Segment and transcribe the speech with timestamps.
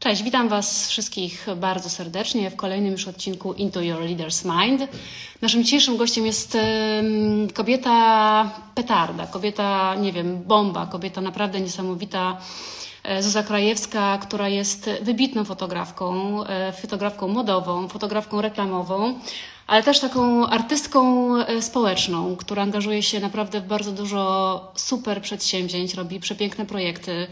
[0.00, 4.90] Cześć, witam Was wszystkich bardzo serdecznie w kolejnym już odcinku Into Your Leader's Mind.
[5.42, 6.56] Naszym dzisiejszym gościem jest
[7.54, 12.36] kobieta petarda, kobieta, nie wiem, bomba, kobieta naprawdę niesamowita.
[13.02, 19.20] E, Zuza Krajewska, która jest wybitną fotografką, e, fotografką modową, fotografką reklamową,
[19.66, 25.94] ale też taką artystką e, społeczną, która angażuje się naprawdę w bardzo dużo super przedsięwzięć,
[25.94, 27.26] robi przepiękne projekty,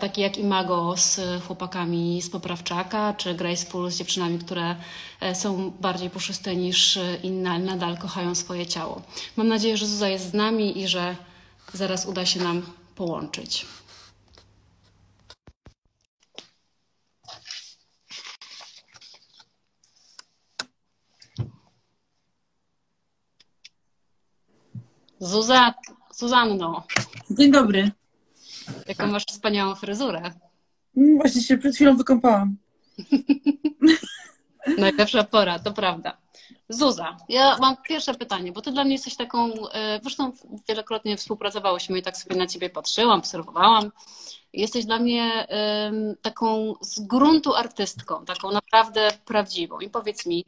[0.00, 4.76] takie jak Imago z chłopakami z Poprawczaka, czy Graceful z dziewczynami, które
[5.34, 9.02] są bardziej puszyste niż inne, ale nadal kochają swoje ciało.
[9.36, 11.16] Mam nadzieję, że Zuza jest z nami i że
[11.72, 12.62] zaraz uda się nam
[12.96, 13.66] połączyć.
[25.20, 25.74] Zuza,
[26.14, 26.82] Zuzanno,
[27.30, 27.90] Dzień dobry.
[28.88, 30.22] jaką masz wspaniałą fryzurę.
[30.96, 32.56] Mm, Właśnie się przed chwilą wykąpałam.
[34.78, 36.16] Najlepsza pora, to prawda.
[36.68, 40.32] Zuza, ja mam pierwsze pytanie, bo ty dla mnie jesteś taką, e, zresztą
[40.68, 43.92] wielokrotnie współpracowałyśmy i tak sobie na ciebie patrzyłam, obserwowałam.
[44.52, 45.46] Jesteś dla mnie
[46.22, 49.80] taką z gruntu artystką, taką naprawdę prawdziwą.
[49.80, 50.44] I powiedz mi,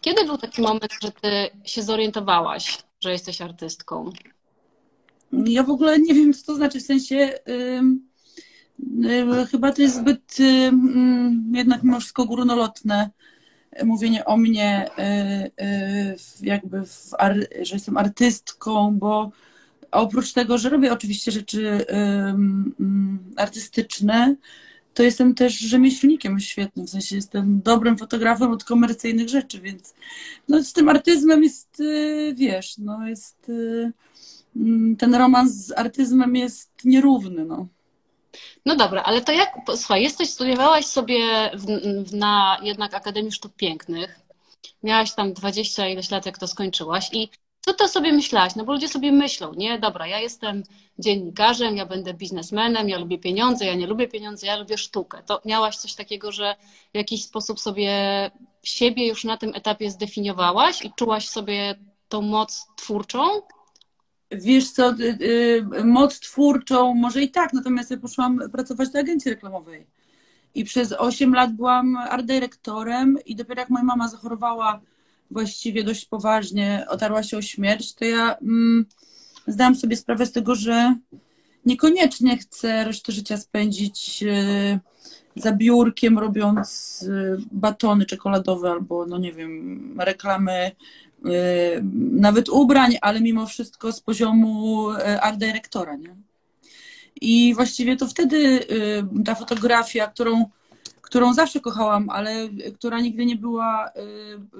[0.00, 4.10] kiedy był taki moment, że ty się zorientowałaś, że jesteś artystką?
[5.32, 7.34] Ja w ogóle nie wiem, co to znaczy, w sensie
[7.78, 8.08] ym,
[9.04, 13.10] y, chyba to jest zbyt ym, jednak mimo wszystko górnolotne
[13.84, 14.90] mówienie o mnie,
[15.58, 17.10] y, y, jakby, w,
[17.62, 19.30] że jestem artystką, bo
[19.90, 21.86] oprócz tego, że robię oczywiście rzeczy
[23.36, 24.36] artystyczne,
[24.98, 29.94] to jestem też rzemieślnikiem świetnym, w sensie jestem dobrym fotografem od komercyjnych rzeczy, więc
[30.48, 33.92] no, z tym artyzmem jest, y, wiesz, no jest y,
[34.56, 37.66] mm, ten romans z artyzmem jest nierówny, no.
[38.66, 41.66] No dobra, ale to jak, słuchaj, jesteś, studiowałaś sobie w,
[42.04, 44.20] w, na jednak Akademii Sztuk Pięknych,
[44.82, 47.28] miałaś tam 20 ileś lat, jak to skończyłaś i
[47.60, 48.56] co to sobie myślałaś?
[48.56, 50.62] No bo ludzie sobie myślą, nie, dobra, ja jestem
[50.98, 55.22] dziennikarzem, ja będę biznesmenem, ja lubię pieniądze, ja nie lubię pieniędzy, ja lubię sztukę.
[55.26, 56.54] To miałaś coś takiego, że
[56.94, 57.90] w jakiś sposób sobie
[58.62, 61.74] siebie już na tym etapie zdefiniowałaś i czułaś sobie
[62.08, 63.42] tą moc twórczą?
[64.30, 65.18] Wiesz co, y,
[65.80, 69.86] y, moc twórczą może i tak, natomiast ja poszłam pracować do agencji reklamowej.
[70.54, 74.80] I przez 8 lat byłam art dyrektorem i dopiero jak moja mama zachorowała
[75.30, 78.86] właściwie dość poważnie, otarła się o śmierć, to ja mm,
[79.46, 80.94] zdałam sobie sprawę z tego, że
[81.64, 84.78] niekoniecznie chcę resztę życia spędzić y,
[85.36, 90.70] za biurkiem, robiąc y, batony czekoladowe albo, no nie wiem, reklamy
[91.26, 91.30] y,
[92.12, 94.88] nawet ubrań, ale mimo wszystko z poziomu
[95.20, 96.16] art dyrektora, nie?
[97.20, 98.60] I właściwie to wtedy
[99.24, 100.44] ta fotografia, którą,
[101.08, 103.92] którą zawsze kochałam, ale która nigdy nie była y,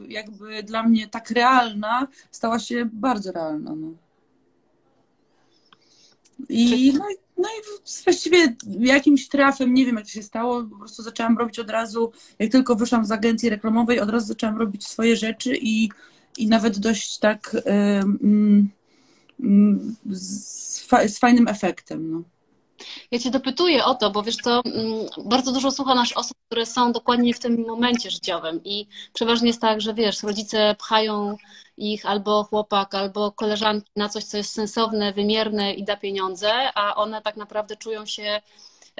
[0.08, 3.74] jakby dla mnie tak realna, stała się bardzo realna.
[3.74, 3.88] No.
[6.48, 7.04] I, no,
[7.36, 11.58] no i właściwie jakimś trafem, nie wiem jak to się stało, po prostu zaczęłam robić
[11.58, 15.90] od razu, jak tylko wyszłam z agencji reklamowej, od razu zaczęłam robić swoje rzeczy i,
[16.38, 18.68] i nawet dość tak mm,
[19.40, 22.12] mm, z, fa- z fajnym efektem.
[22.12, 22.22] No.
[23.10, 26.66] Ja Cię dopytuję o to, bo wiesz co, mm, bardzo dużo słucha nas osób, które
[26.66, 31.36] są dokładnie w tym momencie życiowym i przeważnie jest tak, że wiesz, rodzice pchają
[31.76, 36.94] ich albo chłopak, albo koleżanki na coś, co jest sensowne, wymierne i da pieniądze, a
[36.94, 38.40] one tak naprawdę czują się,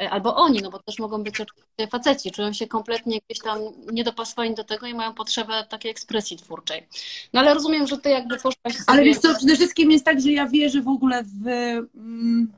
[0.01, 3.59] e, albo oni, no bo też mogą być oczywiście faceci, czują się kompletnie gdzieś tam
[3.93, 6.87] niedopasowani do tego i mają potrzebę takiej ekspresji twórczej.
[7.33, 8.85] No ale rozumiem, że Ty jakby poszłaś sobie...
[8.87, 11.47] Ale wiesz co, przede wszystkim jest tak, że ja wierzę w ogóle w.
[11.95, 12.53] mm,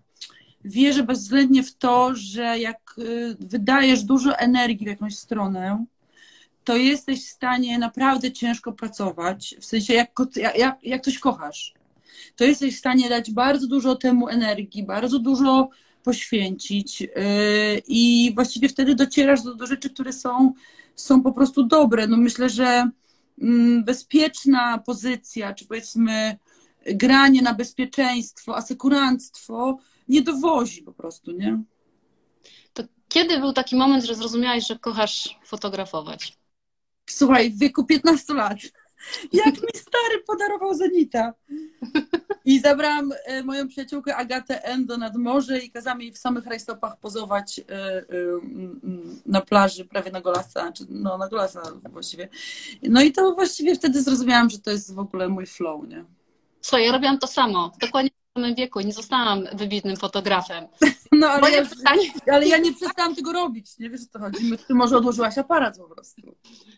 [0.65, 5.85] Wierzę bezwzględnie w to, że jak y, wydajesz dużo energii w jakąś stronę,
[6.65, 9.57] to jesteś w stanie naprawdę ciężko pracować.
[9.61, 10.13] W sensie, jak,
[10.57, 11.75] jak, jak- coś kochasz,
[12.37, 15.69] to jesteś w stanie dać bardzo dużo temu energii, bardzo dużo
[16.03, 17.09] poświęcić, yy,
[17.89, 20.53] i właściwie wtedy docierasz do, do rzeczy, które są,
[20.97, 22.07] są po prostu dobre.
[22.07, 22.91] No myślę, że
[23.43, 26.39] mm, bezpieczna pozycja, czy powiedzmy
[26.87, 29.79] granie na bezpieczeństwo, asekuranstwo
[30.11, 31.63] nie dowozi po prostu, nie?
[32.73, 36.39] To kiedy był taki moment, że zrozumiałaś, że kochasz fotografować?
[37.07, 38.59] Słuchaj, w wieku 15 lat.
[39.33, 41.35] Jak mi stary podarował Zenita.
[42.45, 46.99] I zabrałam e, moją przyjaciółkę Agatę Endo nad morze i kazałam jej w samych rajstopach
[46.99, 48.05] pozować e, e,
[49.27, 52.29] na plaży, prawie na Golasa, czy no na Golasa właściwie.
[52.83, 56.05] No i to właściwie wtedy zrozumiałam, że to jest w ogóle mój flow, nie?
[56.61, 60.65] Słuchaj, ja robiłam to samo, dokładnie samym wieku, nie zostałam wybitnym fotografem.
[61.13, 64.19] no ale Moje ja, pytanie, ale ja nie przestałam tego robić, nie wiesz o co
[64.19, 64.57] chodzi.
[64.67, 66.37] Ty może odłożyłaś aparat po prostu.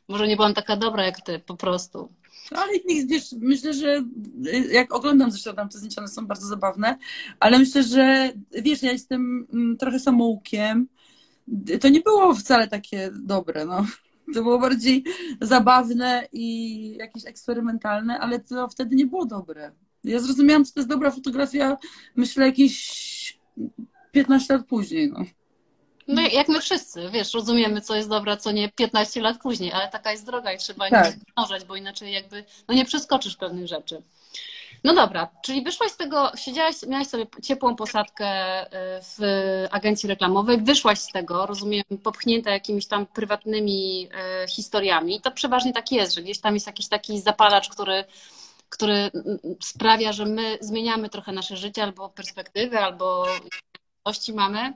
[0.09, 2.13] może nie byłam taka dobra jak ty, po prostu.
[2.53, 4.05] No, ale nie- wiesz, myślę, że
[4.47, 6.99] y, jak oglądam zresztą tam te zdjęcia, one są bardzo zabawne,
[7.41, 8.33] ale myślę, że
[8.63, 10.89] wiesz, ja jestem mm, trochę samoukiem.
[11.81, 13.87] To nie było wcale takie dobre, no.
[14.35, 15.05] To było bardziej
[15.41, 19.73] zabawne i jakieś eksperymentalne, ale to wtedy nie było dobre.
[20.05, 21.77] Ja zrozumiałam, co to jest dobra fotografia,
[22.17, 23.39] myślę, jakieś
[24.13, 25.25] 15 lat później, no.
[26.09, 29.73] No jak my wszyscy, wiesz, rozumiemy, co jest dobre, a co nie 15 lat później,
[29.73, 31.05] ale taka jest droga i trzeba Tak.
[31.17, 34.03] nie zdążać, bo inaczej jakby, no nie przeskoczysz pewnych rzeczy.
[34.85, 38.27] No dobra, czyli wyszłaś z tego, siedziałaś, miałaś sobie ciepłą posadkę
[38.67, 38.69] y,
[39.03, 39.19] w
[39.71, 44.09] agencji reklamowej, wyszłaś z tego, rozumiem, popchnięta jakimiś tam prywatnymi
[44.45, 45.21] y, historiami.
[45.21, 48.05] To przeważnie tak jest, że gdzieś tam jest jakiś taki zapalacz, który,
[48.73, 53.27] który mm, sprawia, że my zmieniamy trochę nasze życie albo perspektywy, albo
[54.05, 54.75] możliwości mamy.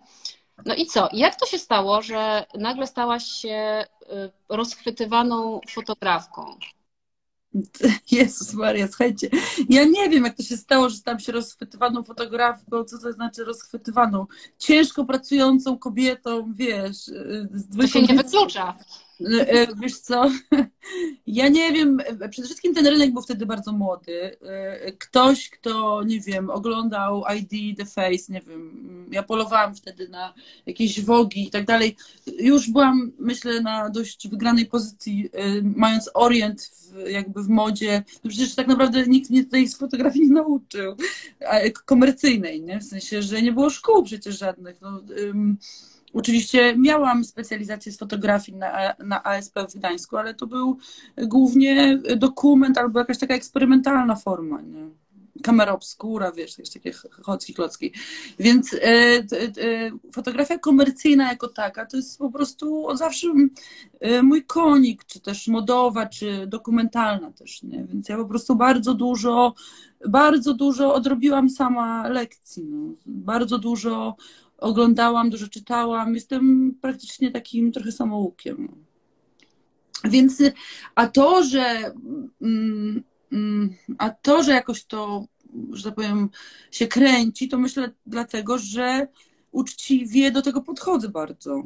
[0.64, 1.08] No i co?
[1.12, 6.58] Jak to się stało, że nagle stałaś się y, rozchwytywaną fotografką?
[8.12, 9.28] Jezus Maria, słuchajcie,
[9.68, 13.44] ja nie wiem, jak to się stało, że stałam się rozchwytywaną fotografką, co to znaczy
[13.44, 14.26] rozchwytywaną?
[14.58, 16.96] Ciężko pracującą kobietą, wiesz,
[17.50, 18.78] z To się nie wyklucza.
[19.20, 20.30] E, Wiesz co?
[21.26, 21.98] Ja nie wiem.
[22.30, 24.36] Przede wszystkim ten rynek był wtedy bardzo młody.
[24.42, 29.06] E, Ktoś, kto, nie wiem, oglądał ID, The Face, nie wiem.
[29.10, 30.34] Ja polowałam wtedy na
[30.66, 31.96] jakieś wogi i tak dalej.
[32.38, 38.02] Już byłam, myślę, na dość wygranej pozycji, e, mając orient w, jakby w modzie.
[38.24, 40.96] No przecież tak naprawdę nikt mnie z fotografii nie nauczył.
[41.84, 42.80] Komercyjnej, nie?
[42.80, 44.80] W sensie, że nie było szkół przecież żadnych.
[44.80, 45.58] No, ym,
[46.16, 50.78] Oczywiście miałam specjalizację z fotografii na, na ASP w Gdańsku, ale to był
[51.22, 54.90] głównie dokument albo jakaś taka eksperymentalna forma, nie?
[55.42, 56.92] Kamera obskura, wiesz, jakieś takie
[57.22, 57.92] chocki, klocki.
[58.38, 63.28] Więc e, t- e, fotografia komercyjna jako taka to jest po prostu od zawsze
[64.00, 67.84] e, mój konik, czy też modowa, czy dokumentalna też, nie?
[67.84, 69.54] Więc ja po prostu bardzo dużo,
[70.08, 72.94] bardzo dużo odrobiłam sama lekcji, no.
[73.06, 74.16] Bardzo dużo
[74.58, 76.14] oglądałam, dużo czytałam.
[76.14, 78.76] Jestem praktycznie takim trochę samoukiem.
[80.04, 80.42] Więc,
[80.94, 81.92] a to, że,
[82.42, 85.24] mm, mm, a to, że jakoś to,
[85.72, 86.28] że tak powiem,
[86.70, 89.08] się kręci, to myślę dlatego, że
[89.52, 91.62] uczciwie do tego podchodzę bardzo.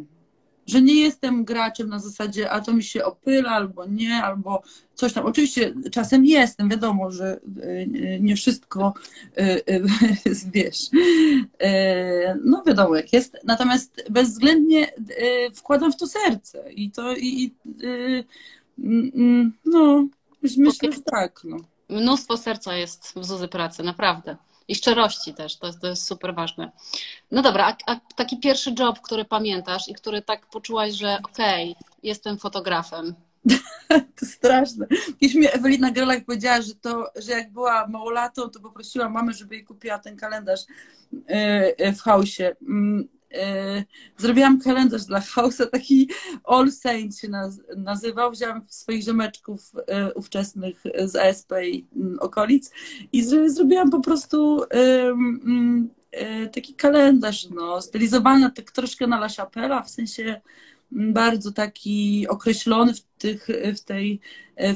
[0.71, 4.63] Że nie jestem graczem na zasadzie, a to mi się opyla, albo nie, albo
[4.95, 5.27] coś tam.
[5.27, 8.95] Oczywiście czasem jestem, wiadomo, że y, nie wszystko,
[9.41, 9.83] y, y,
[10.53, 10.79] wiesz,
[12.45, 13.37] no wiadomo jak jest.
[13.45, 14.93] Natomiast bezwzględnie
[15.55, 17.55] wkładam w to serce i to, i, i,
[18.79, 20.07] mm, mm, no,
[20.43, 21.57] myślę, że tak, no.
[21.89, 24.37] Mnóstwo serca jest w Zuzy pracy, naprawdę.
[24.71, 26.73] I szczerości też, to to jest super ważne.
[27.31, 31.77] No dobra, a, a taki pierwszy job, który pamiętasz i który tak poczułaś, że okej,
[32.03, 33.15] jestem fotografem.
[34.21, 34.87] To straszne.
[35.21, 39.55] Kiedyś mi Ewelina Grelak powiedziała, że to, że jak była małolatą, to poprosiła mamę, żeby
[39.55, 40.61] jej kupiła ten kalendarz
[41.27, 42.57] e, w chaosie.
[44.19, 46.11] Zrobiłam kalendarz dla chaosa, taki
[46.45, 48.31] All Saints się naz- nazywał.
[48.31, 52.71] Wzięłam swoich ziomeczków e, ówczesnych z ASP i mm, okolic
[53.13, 59.29] i zro- zrobiłam po prostu mm, e, taki kalendarz, no, stylizowany tak troszkę na La
[59.29, 60.41] Chapella, w sensie
[60.93, 64.21] mm, bardzo taki określony w, tych, w, tej,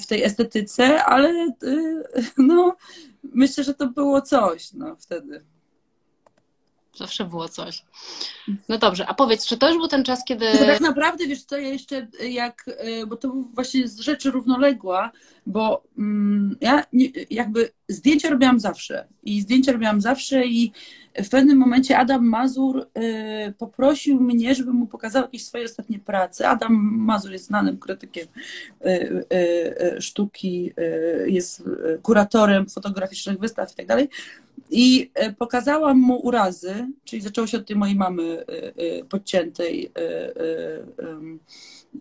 [0.01, 2.05] w tej estetyce, ale y,
[2.39, 2.77] no,
[3.23, 5.54] myślę, że to było coś no, wtedy.
[6.97, 7.85] Zawsze było coś.
[8.69, 10.47] No dobrze, a powiedz, czy to już był ten czas, kiedy.
[10.53, 15.11] Bo tak naprawdę, wiesz co, ja jeszcze jak, y, bo to właśnie z rzeczy równoległa,
[15.47, 16.85] bo mm, ja
[17.31, 20.73] jakby zdjęcia robiłam zawsze i zdjęcia robiłam zawsze i
[21.23, 22.79] w pewnym momencie Adam Mazur
[23.49, 26.49] y, poprosił mnie, żebym mu pokazał jakieś swoje ostatnie prace.
[26.49, 28.27] Adam Mazur jest znanym krytykiem
[28.87, 29.25] y,
[29.97, 30.73] y, sztuki,
[31.27, 31.63] jest
[32.03, 34.09] kuratorem fotograficznych wystaw i tak dalej.
[34.71, 38.45] I pokazałam mu urazy, czyli zaczęło się od tej mojej mamy
[39.09, 39.93] podciętej.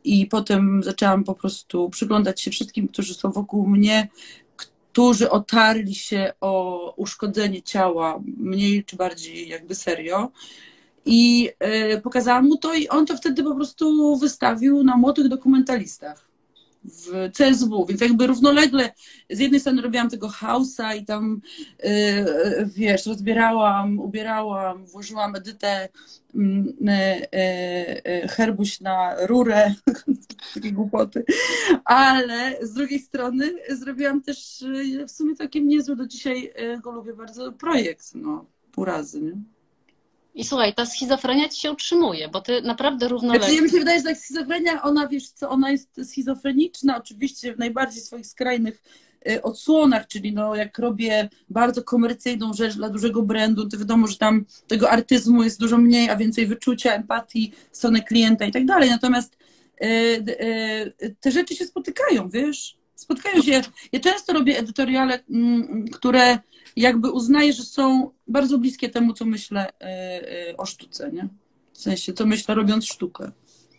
[0.04, 4.08] I potem zaczęłam po prostu przyglądać się wszystkim, którzy są wokół mnie,
[4.56, 10.32] którzy otarli się o uszkodzenie ciała, mniej czy bardziej jakby serio.
[11.06, 11.50] I
[11.96, 16.33] y, pokazałam mu to, i on to wtedy po prostu wystawił na młodych dokumentalistach
[16.86, 18.94] w CSW, więc jakby równolegle
[19.30, 21.42] z jednej strony robiłam tego hausa i tam,
[21.86, 25.90] y, y, wiesz, rozbierałam, ubierałam, włożyłam Edytę
[26.36, 29.74] mm, y, Herbuś na rurę,
[30.54, 31.26] takie głupoty,
[31.86, 34.64] ale z drugiej strony zrobiłam też
[35.08, 38.46] w sumie całkiem niezły, do dzisiaj go lubię bardzo, projekt, no,
[38.78, 39.53] urazy, nie?
[40.36, 43.54] I słuchaj, ta schizofrenia ci się utrzymuje, bo ty naprawdę Znaczy, równolegle.
[43.54, 47.60] ja mi się wydaje, że ta schizofrenia, ona wiesz co, ona jest schizofreniczna oczywiście w
[47.60, 48.84] najbardziej swoich skrajnych
[49.30, 54.18] y, odsłonach, czyli no jak robię bardzo komercyjną rzecz dla dużego brandu, to wiadomo, że
[54.18, 58.66] tam tego artyzmu jest dużo mniej, a więcej wyczucia, empatii w stronę klienta i tak
[58.66, 58.90] dalej.
[58.90, 59.38] Natomiast
[59.84, 59.88] y,
[61.04, 62.78] y, te rzeczy się spotykają, wiesz?
[62.96, 63.62] Spotkają się.
[63.92, 66.40] Ja często robię edytoriale, mm, które
[66.76, 71.28] jakby uznaję, że są bardzo bliskie temu, co myślę y, y, o sztuce, nie?
[71.74, 73.32] W sensie, co myślę robiąc sztukę.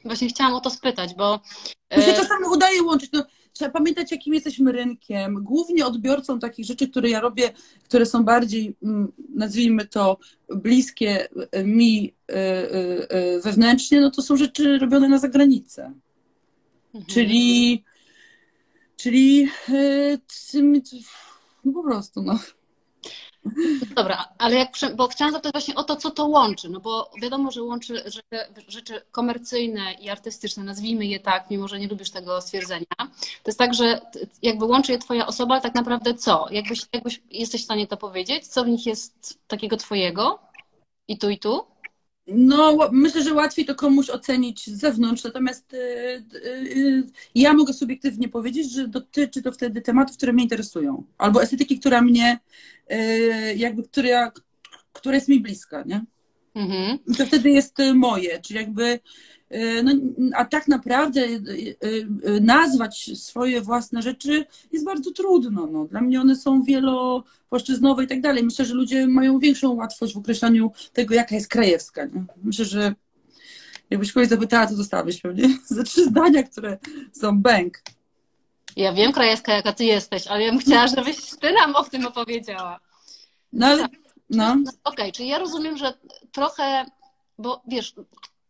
[0.04, 1.40] Właśnie chciałam o to spytać, bo
[1.88, 3.10] To się e, czasami udaje łączyć.
[3.12, 5.34] No, trzeba pamiętać, jakim jesteśmy rynkiem.
[5.44, 7.52] Głównie odbiorcą takich rzeczy, które ja robię,
[7.84, 14.22] które są bardziej, mm, nazwijmy to, bliskie e, mi e, e, e, wewnętrznie, no to
[14.22, 15.92] są rzeczy robione na zagranicę.
[16.94, 17.04] mhm.
[17.14, 17.84] Czyli,
[18.96, 20.18] czyli e,
[20.52, 20.82] tym-
[21.64, 22.38] no po prostu, no.
[23.96, 27.50] Dobra, ale jak, bo chciałam zapytać właśnie o to, co to łączy, no bo wiadomo,
[27.50, 28.04] że łączy
[28.68, 32.86] rzeczy komercyjne i artystyczne, nazwijmy je tak, mimo że nie lubisz tego stwierdzenia.
[32.98, 34.00] To jest tak, że
[34.42, 36.46] jakby łączy je twoja osoba, ale tak naprawdę co?
[36.50, 38.46] Jakbyś, jakbyś jesteś w stanie to powiedzieć?
[38.46, 40.38] Co w nich jest takiego twojego?
[41.08, 41.73] I tu, i tu?
[42.26, 46.38] No, myślę, że łatwiej to komuś ocenić z zewnątrz, natomiast y, y,
[46.76, 47.04] y,
[47.34, 52.02] ja mogę subiektywnie powiedzieć, że dotyczy to wtedy tematów, które mnie interesują, albo estetyki, która
[52.02, 52.38] mnie,
[52.92, 54.32] y, jakby, która,
[54.92, 56.04] która jest mi bliska, nie?
[56.54, 56.98] Mhm.
[57.18, 59.00] To wtedy jest y, moje, czyli jakby,
[59.54, 59.92] y, no,
[60.36, 65.66] a tak naprawdę y, nazwać swoje własne rzeczy jest bardzo trudno.
[65.66, 65.84] No.
[65.84, 68.42] Dla mnie one są wielopłaszczyznowe i tak dalej.
[68.42, 72.04] Myślę, że ludzie mają większą łatwość w określaniu tego, jaka jest krajewska.
[72.04, 72.24] Nie?
[72.44, 72.94] Myślę, że
[73.90, 76.78] jakbyś kogoś zapytała, to dostałabyś pewnie ze trzy zdania, które
[77.12, 77.82] są bęk.
[78.76, 82.06] Ja wiem, Krajewska, jaka ty jesteś, ale ja bym chciała, żebyś ty nam o tym
[82.06, 82.80] opowiedziała.
[83.52, 83.88] No ale,
[84.30, 84.56] no.
[84.84, 85.94] Okej, czyli ja rozumiem, że
[86.32, 86.86] trochę,
[87.38, 87.94] bo wiesz,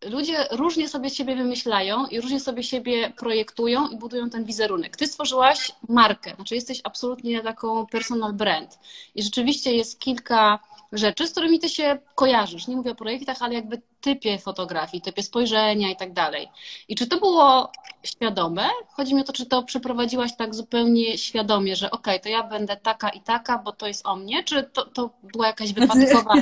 [0.05, 4.97] ludzie różnie sobie siebie wymyślają i różnie sobie siebie projektują i budują ten wizerunek.
[4.97, 8.79] Ty stworzyłaś markę, znaczy jesteś absolutnie taką personal brand.
[9.15, 10.59] I rzeczywiście jest kilka
[10.93, 12.69] rzeczy, z którymi ty się kojarzysz.
[12.69, 16.49] Nie mówię o projektach, ale jakby typie fotografii, typie spojrzenia i tak dalej.
[16.89, 17.73] I czy to było
[18.03, 18.69] świadome?
[18.89, 22.77] Chodzi mi o to, czy to przeprowadziłaś tak zupełnie świadomie, że okej, to ja będę
[22.77, 26.35] taka i taka, bo to jest o mnie, czy to, to była jakaś wypadkowa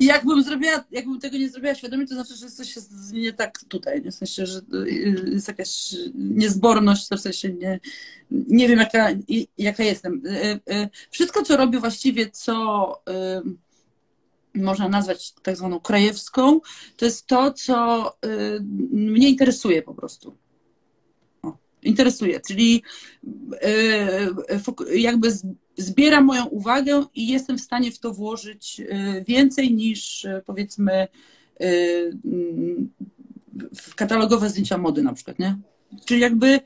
[0.00, 3.58] I jakbym zrobiła, jakbym tego nie zrobiła świadomie, to znaczy, że coś jest nie tak
[3.68, 4.10] tutaj, nie?
[4.10, 7.80] w sensie, że y, jest jakaś niezborność, w sensie nie,
[8.30, 9.08] nie wiem jaka,
[9.58, 10.22] jaka jestem.
[10.26, 13.02] Y, y, Wszystko, co robię właściwie, co
[14.54, 16.60] można nazwać tak zwaną krajewską,
[16.96, 20.36] to jest to, co y, mnie interesuje po prostu.
[21.42, 22.82] O, interesuje, czyli
[24.90, 25.28] y, jakby
[25.76, 31.08] zbiera moją uwagę i jestem w stanie w to włożyć y, więcej niż powiedzmy
[33.74, 35.58] w katalogowe zdjęcia mody na przykład, nie?
[36.04, 36.60] Czyli jakby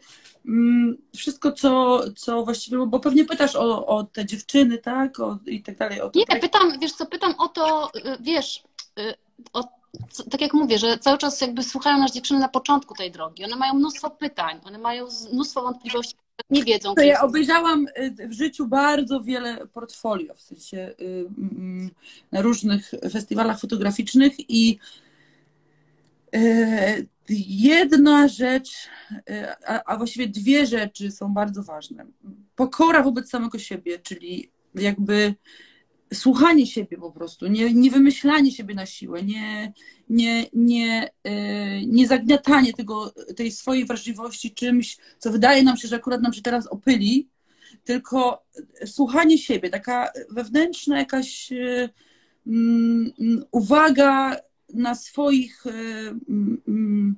[1.16, 5.20] wszystko, co, co właściwie, bo pewnie pytasz o, o te dziewczyny, tak?
[5.20, 6.00] O, I tak dalej.
[6.00, 8.62] O to, Nie, pytam, wiesz co, pytam o to, y, wiesz,
[8.98, 9.14] y,
[9.52, 9.64] o,
[10.10, 13.44] co- tak jak mówię, że cały czas jakby słuchają nas dziewczyny na początku tej drogi.
[13.44, 16.14] One mają mnóstwo pytań, one mają mnóstwo wątpliwości,
[16.50, 17.22] nie wiedzą, To ja jest.
[17.22, 17.86] obejrzałam
[18.20, 21.90] y, w życiu bardzo wiele portfolio, w sensie y, mm,
[22.32, 24.78] na różnych festiwalach fotograficznych i
[27.28, 28.70] jedna rzecz,
[29.30, 32.06] y, a, właściwie dwie rzeczy są bardzo ważne.
[32.56, 35.34] Pokora wobec samego siebie, czyli jakby
[36.14, 39.72] słuchanie siebie po prostu, nie, nie wymyślanie siebie na siłę, nie,
[40.08, 45.96] nie, nie, y, nie zagniatanie tego, tej swojej wrażliwości czymś, co wydaje nam się, że
[45.96, 47.28] akurat nam się teraz opyli,
[47.84, 48.46] tylko
[48.84, 51.52] słuchanie siebie, taka wewnętrzna jakaś
[52.46, 54.36] mm, mm, uwaga
[54.74, 57.16] na swoich mm,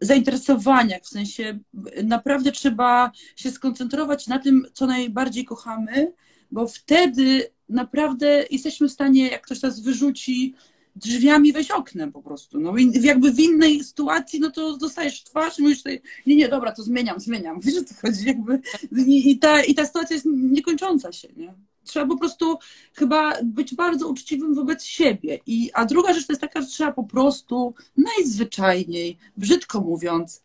[0.00, 1.58] zainteresowaniach, w sensie
[2.04, 6.12] naprawdę trzeba się skoncentrować na tym, co najbardziej kochamy,
[6.50, 10.54] bo wtedy naprawdę jesteśmy w stanie, jak ktoś nas wyrzuci,
[10.96, 12.60] drzwiami wejść oknem po prostu.
[12.60, 15.84] No jakby w innej sytuacji, no to dostajesz twarz i mówisz
[16.26, 17.60] nie, nie, dobra, to zmieniam, zmieniam.
[17.64, 18.26] Wiesz, o co chodzi?
[18.26, 18.60] Jakby,
[19.06, 21.54] i, i, ta, I ta sytuacja jest niekończąca się, nie?
[21.84, 22.58] Trzeba po prostu
[22.94, 25.38] chyba być bardzo uczciwym wobec siebie.
[25.46, 30.42] I, a druga rzecz to jest taka, że trzeba po prostu najzwyczajniej, brzydko mówiąc,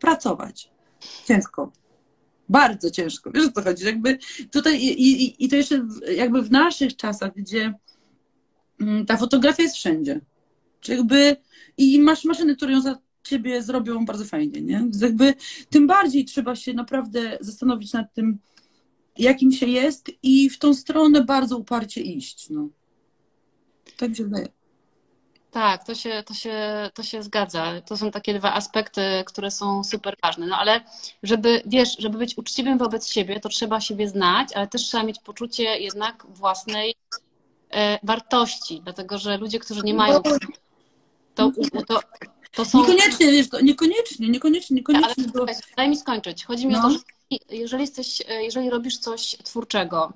[0.00, 0.70] pracować.
[1.24, 1.72] Ciężko.
[2.48, 3.30] Bardzo ciężko.
[3.30, 3.84] Wiesz o co chodzi?
[3.84, 4.18] Jakby
[4.50, 7.74] tutaj i, i, i to jeszcze jakby w naszych czasach, gdzie
[8.80, 10.20] mm, ta fotografia jest wszędzie.
[10.80, 11.36] Czy jakby
[11.76, 14.78] i masz maszyny, które ją za ciebie zrobią bardzo fajnie, nie?
[14.78, 15.34] Więc jakby
[15.70, 18.38] tym bardziej trzeba się naprawdę zastanowić nad tym,
[19.18, 22.50] jakim się jest i w tą stronę bardzo uparcie iść.
[22.50, 22.68] No.
[23.96, 24.48] Tak się wydaje.
[25.50, 27.80] Tak, to się, to, się, to się zgadza.
[27.86, 30.46] To są takie dwa aspekty, które są super ważne.
[30.46, 30.80] No ale
[31.22, 35.18] żeby, wiesz, żeby być uczciwym wobec siebie, to trzeba siebie znać, ale też trzeba mieć
[35.18, 36.94] poczucie jednak własnej
[37.70, 40.22] e, wartości, dlatego że ludzie, którzy nie mają,
[41.34, 41.50] to,
[41.88, 42.00] to,
[42.52, 42.80] to są...
[42.80, 45.24] Niekoniecznie, wiesz, to niekoniecznie, niekoniecznie, niekoniecznie.
[45.34, 45.52] Ale, bo...
[45.76, 46.44] Daj mi skończyć.
[46.44, 46.78] Chodzi mi no.
[46.78, 46.98] o to, że
[47.50, 50.12] jeżeli jesteś, jeżeli robisz coś twórczego,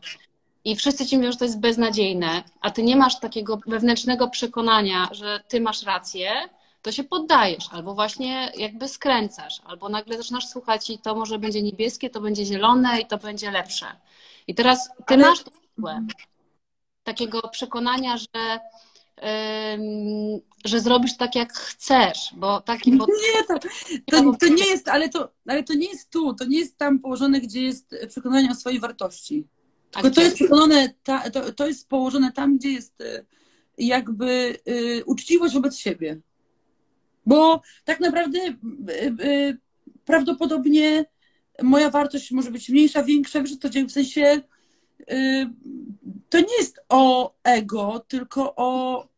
[0.64, 5.08] i wszyscy ci mówią, że to jest beznadziejne, a ty nie masz takiego wewnętrznego przekonania,
[5.12, 6.30] że ty masz rację,
[6.82, 11.62] to się poddajesz, albo właśnie jakby skręcasz, albo nagle zaczynasz słuchać i to może będzie
[11.62, 13.86] niebieskie, to będzie zielone i to będzie lepsze.
[14.46, 15.28] I teraz ty Ale...
[15.28, 16.06] masz to siłę
[17.04, 18.60] takiego przekonania, że
[20.64, 22.90] że zrobisz tak, jak chcesz, bo taki...
[22.92, 22.98] Nie,
[23.48, 23.58] to,
[24.06, 26.98] to, to, nie jest, ale to, ale to nie jest tu, to nie jest tam
[26.98, 29.46] położone, gdzie jest przekonanie o swojej wartości.
[29.90, 30.94] Tylko to jest, położone,
[31.32, 33.24] to, to jest położone tam, gdzie jest y,
[33.78, 36.20] jakby y, uczciwość wobec siebie.
[37.26, 39.58] Bo tak naprawdę y,
[40.04, 41.04] prawdopodobnie
[41.62, 44.40] moja wartość może być mniejsza, większa, wiesz, to w sensie
[46.28, 49.08] to nie jest o ego, tylko o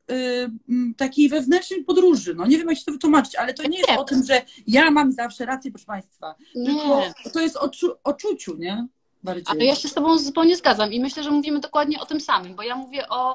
[0.96, 2.34] takiej wewnętrznej podróży.
[2.34, 4.90] No nie wiem, jak się to wytłumaczyć, ale to nie jest o tym, że ja
[4.90, 6.34] mam zawsze rację, proszę Państwa.
[6.52, 7.02] Tylko
[7.32, 7.70] to jest o,
[8.04, 8.86] o czuciu, nie?
[9.22, 9.44] Bardziej.
[9.48, 12.54] Ale ja się z Tobą zupełnie zgadzam i myślę, że mówimy dokładnie o tym samym,
[12.54, 13.34] bo ja mówię o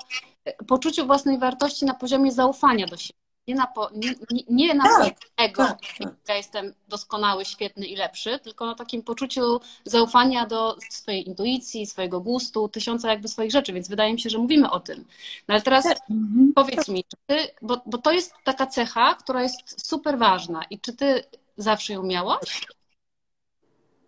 [0.67, 3.19] poczuciu własnej wartości na poziomie zaufania do siebie.
[3.47, 4.13] Nie na, po, nie,
[4.49, 6.15] nie, na tak, ego, tak, tak.
[6.27, 12.21] ja jestem doskonały, świetny i lepszy, tylko na takim poczuciu zaufania do swojej intuicji, swojego
[12.21, 15.05] gustu, tysiąca jakby swoich rzeczy, więc wydaje mi się, że mówimy o tym.
[15.47, 15.97] No ale teraz tak.
[16.09, 16.51] mhm.
[16.55, 20.79] powiedz mi, czy ty, bo, bo to jest taka cecha, która jest super ważna i
[20.79, 21.23] czy ty
[21.57, 22.65] zawsze ją miałaś?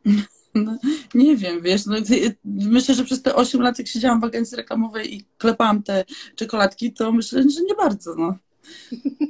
[0.55, 0.77] No,
[1.13, 1.95] nie wiem, wiesz, no,
[2.45, 6.05] myślę, że przez te 8 lat, jak siedziałam w agencji reklamowej i klepałam te
[6.35, 8.35] czekoladki, to myślę, że nie bardzo, no.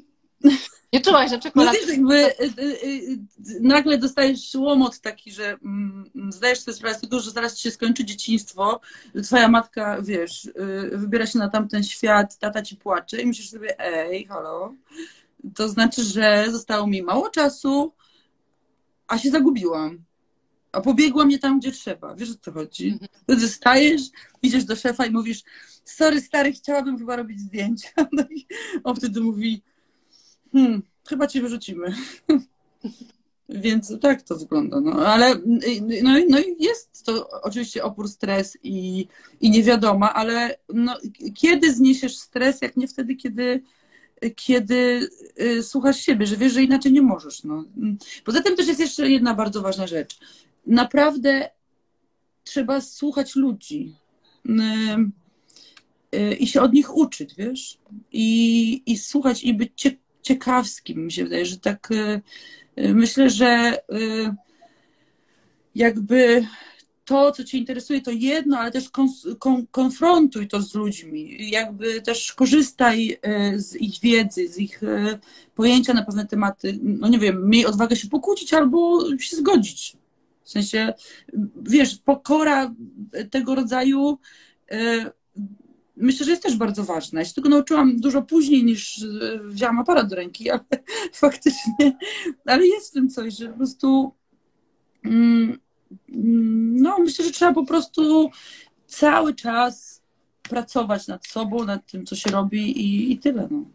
[0.94, 1.82] Nie czułaś, że czekoladki...
[1.82, 3.20] No wiesz, jakby y, y, y,
[3.62, 7.72] nagle dostajesz łomot taki, że mm, zdajesz sobie sprawę z tego, że zaraz ci się
[7.72, 8.82] skończy dzieciństwo,
[9.24, 10.50] twoja matka, wiesz,
[10.92, 14.74] wybiera się na tamten świat, tata ci płacze i myślisz sobie, ej, halo,
[15.56, 17.94] to znaczy, że zostało mi mało czasu,
[19.08, 20.10] a się zagubiłam
[20.72, 22.16] a pobiegła mnie tam, gdzie trzeba.
[22.16, 22.88] Wiesz o co chodzi?
[22.88, 23.10] Mhm.
[23.24, 24.02] Wtedy stajesz,
[24.42, 25.44] idziesz do szefa i mówisz,
[25.86, 27.90] sorry stary, chciałabym chyba robić zdjęcia.
[28.12, 28.48] No i
[28.84, 29.64] on wtedy mówi,
[30.52, 31.96] hmm, chyba cię wyrzucimy.
[33.50, 34.82] Więc tak to wygląda.
[34.82, 35.36] No, ale
[36.04, 39.08] no, no jest to oczywiście opór, stres i,
[39.42, 40.98] i niewiadoma, ale no,
[41.36, 43.64] kiedy zniesiesz stres, jak nie wtedy, kiedy,
[44.36, 45.10] kiedy
[45.42, 47.44] y, słuchasz siebie, że wiesz, że inaczej nie możesz.
[47.44, 47.64] No.
[48.26, 50.20] Poza tym też jest jeszcze jedna bardzo ważna rzecz
[50.70, 51.50] naprawdę
[52.44, 53.96] trzeba słuchać ludzi
[56.16, 57.78] y, i się od nich uczyć, wiesz?
[58.12, 59.72] I, i słuchać i być
[60.22, 62.22] ciekawskim, mi się wydaje, że tak y,
[62.80, 63.78] y, myślę, że
[65.76, 66.48] jakby
[67.06, 69.10] to, co Cię interesuje, to jedno, ale też kon,
[69.72, 71.50] konfrontuj to z ludźmi.
[71.50, 73.18] Jakby też korzystaj
[73.56, 74.82] z ich wiedzy, z ich
[75.56, 76.80] pojęcia na pewne tematy.
[76.82, 79.98] No nie wiem, miej odwagę się pokłócić albo się zgodzić.
[80.44, 80.94] W sensie,
[81.62, 82.74] wiesz, pokora
[83.32, 84.18] tego rodzaju
[86.00, 87.20] myślę, że jest też bardzo ważna.
[87.20, 90.66] Ja się tego nauczyłam dużo później niż e, wzięłam aparat do ręki, ale
[91.14, 91.98] faktycznie,
[92.46, 94.14] ale jest w tym coś, że po prostu
[95.06, 95.60] mm,
[96.82, 98.32] no myślę, że trzeba po prostu
[98.88, 100.02] cały czas
[100.44, 103.48] pracować nad sobą, nad tym, co się robi i, i tyle.
[103.52, 103.66] No.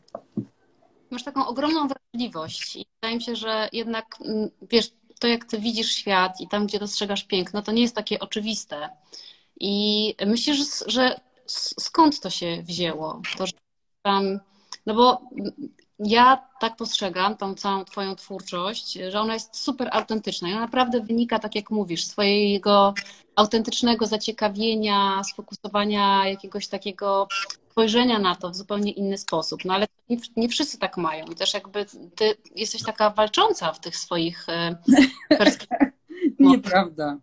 [1.10, 5.58] Masz taką ogromną wrażliwość i wydaje mi się, że jednak, mm, wiesz, to, jak ty
[5.58, 8.88] widzisz świat i tam, gdzie dostrzegasz piękno, to nie jest takie oczywiste.
[9.60, 13.22] I myślisz, że skąd to się wzięło?
[13.38, 13.52] To, że
[14.02, 14.40] tam,
[14.86, 15.20] no bo
[15.98, 21.00] ja tak postrzegam tą całą Twoją twórczość, że ona jest super autentyczna i ona naprawdę
[21.00, 22.94] wynika, tak jak mówisz, swojego
[23.36, 27.28] autentycznego zaciekawienia, sfokusowania, jakiegoś takiego
[27.70, 29.64] spojrzenia na to w zupełnie inny sposób.
[29.64, 31.26] No ale nie, nie wszyscy tak mają.
[31.26, 34.76] I też jakby ty jesteś taka walcząca w tych swoich e,
[35.38, 35.92] perspektywach.
[36.38, 37.18] Nieprawda.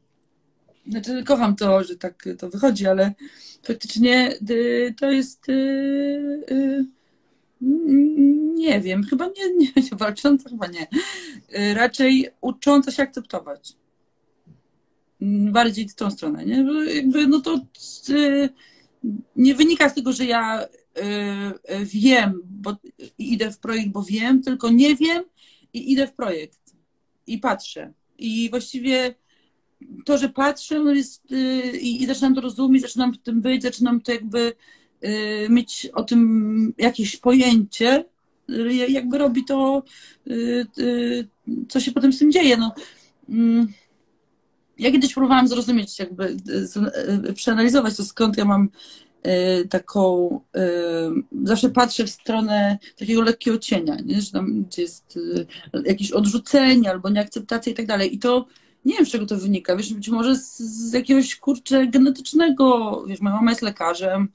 [0.88, 3.14] Znaczy, kocham to, że tak to wychodzi, ale
[3.64, 5.50] faktycznie y, to jest.
[5.50, 5.54] Y,
[6.52, 6.86] y,
[8.56, 10.88] nie wiem, chyba nie, nie, walcząca, chyba nie.
[11.74, 13.74] Raczej ucząca się akceptować.
[15.52, 16.66] Bardziej w tą stronę, nie?
[17.28, 17.60] No to
[19.36, 20.66] nie wynika z tego, że ja
[21.86, 22.76] wiem, bo
[23.18, 25.24] idę w projekt, bo wiem, tylko nie wiem
[25.74, 26.60] i idę w projekt
[27.28, 27.94] i patrzę.
[28.18, 29.16] I właściwie
[30.06, 34.02] to, że patrzę no jest, y, i zaczynam to rozumieć, zaczynam w tym być, zaczynam
[34.02, 34.54] to jakby
[35.50, 38.06] mieć o tym jakieś pojęcie,
[38.88, 39.84] jakby robi to,
[40.28, 41.28] y, y,
[41.70, 42.58] co się potem z tym dzieje.
[42.58, 42.74] No.
[43.30, 43.68] Mm.
[44.80, 46.38] Ja kiedyś próbowałam zrozumieć, jakby
[47.36, 48.70] przeanalizować to, skąd ja mam
[49.70, 50.40] taką,
[51.44, 54.22] zawsze patrzę w stronę takiego lekkiego cienia, nie?
[54.22, 55.20] że tam gdzie jest
[55.86, 58.16] jakieś odrzucenie albo nieakceptacja i tak dalej.
[58.16, 58.46] I to
[58.86, 59.76] nie wiem, z czego to wynika.
[59.76, 63.04] Wiesz, być może z, z jakiegoś kurczę genetycznego.
[63.08, 64.28] Wiesz, moja mama jest lekarzem.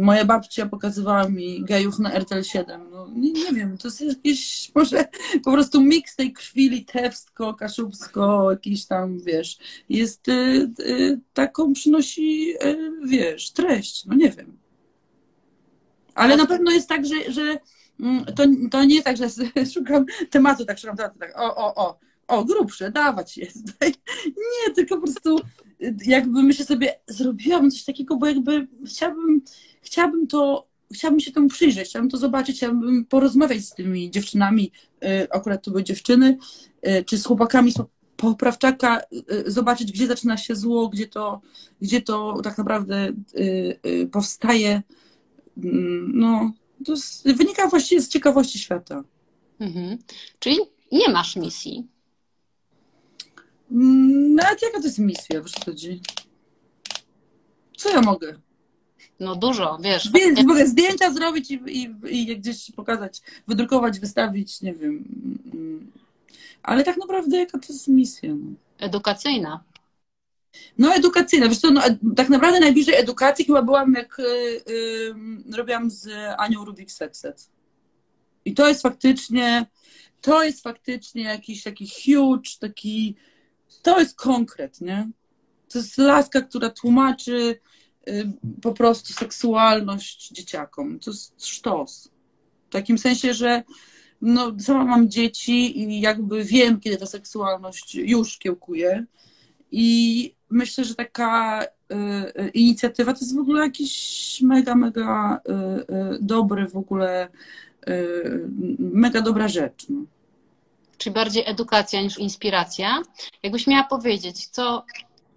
[0.00, 2.90] Moja babcia pokazywała mi gejów na RTL 7.
[2.90, 5.04] No, nie, nie wiem, to jest jakiś może
[5.44, 12.54] po prostu miks tej krwi litewsko, kaszubsko, jakiś tam, wiesz, jest y, y, taką przynosi,
[12.64, 14.06] y, wiesz, treść.
[14.06, 14.58] No nie wiem.
[16.14, 17.58] Ale na pewno jest tak, że, że
[18.00, 19.28] mm, to, to nie jest tak, że
[19.74, 21.98] szukam tematu, tak szukam tematu, tak o, o, o,
[22.28, 23.46] o, grubsze, dawać je.
[24.26, 25.40] Nie, tylko po prostu
[26.06, 29.42] jakby myślę sobie, zrobiłam coś takiego, bo jakby chciałabym,
[29.82, 34.72] chciałabym to, chciałabym się temu przyjrzeć, chciałabym to zobaczyć, chciałabym porozmawiać z tymi dziewczynami,
[35.04, 36.38] y, akurat to były dziewczyny,
[36.86, 37.76] y, czy z chłopakami z
[38.16, 39.00] poprawczaka,
[39.46, 41.40] y, zobaczyć, gdzie zaczyna się zło, gdzie to,
[41.80, 43.12] gdzie to tak naprawdę
[44.12, 44.82] powstaje.
[45.64, 46.52] Mm, no,
[46.84, 49.04] to wynika właściwie z ciekawości świata.
[49.60, 49.98] Mhm.
[50.38, 50.56] Czyli
[50.92, 51.86] nie masz misji.
[53.70, 56.00] Nawet jaka to jest misja, wiesz co chodzi?
[57.76, 58.34] Co ja mogę?
[59.20, 60.04] No dużo, wiesz.
[60.04, 65.04] Zdję, mogę zdjęcia zrobić i, i, i gdzieś pokazać, wydrukować, wystawić, nie wiem.
[66.62, 68.34] Ale tak naprawdę jaka to jest misja?
[68.34, 68.54] No?
[68.78, 69.64] Edukacyjna.
[70.78, 71.48] No edukacyjna.
[71.48, 71.82] Wiesz co, no,
[72.16, 74.22] tak naprawdę najbliżej edukacji chyba byłam, jak y,
[74.68, 77.50] y, robiłam z Anią Rubik Sexet.
[78.44, 79.66] I to jest faktycznie,
[80.20, 83.16] to jest faktycznie jakiś taki huge, taki
[83.82, 85.08] to jest konkret, nie?
[85.68, 87.60] To jest laska, która tłumaczy
[88.08, 90.98] y, po prostu seksualność dzieciakom.
[90.98, 92.10] To jest sztos.
[92.68, 93.62] W takim sensie, że
[94.22, 99.04] no, sama mam dzieci i jakby wiem, kiedy ta seksualność już kiełkuje.
[99.72, 101.66] I myślę, że taka y,
[102.42, 105.40] y, inicjatywa to jest w ogóle jakiś mega, mega
[106.20, 107.28] dobry w ogóle,
[108.78, 109.86] mega dobra rzecz.
[109.88, 110.04] No
[110.98, 113.02] czyli bardziej edukacja niż inspiracja.
[113.42, 114.84] Jakbyś miała powiedzieć, co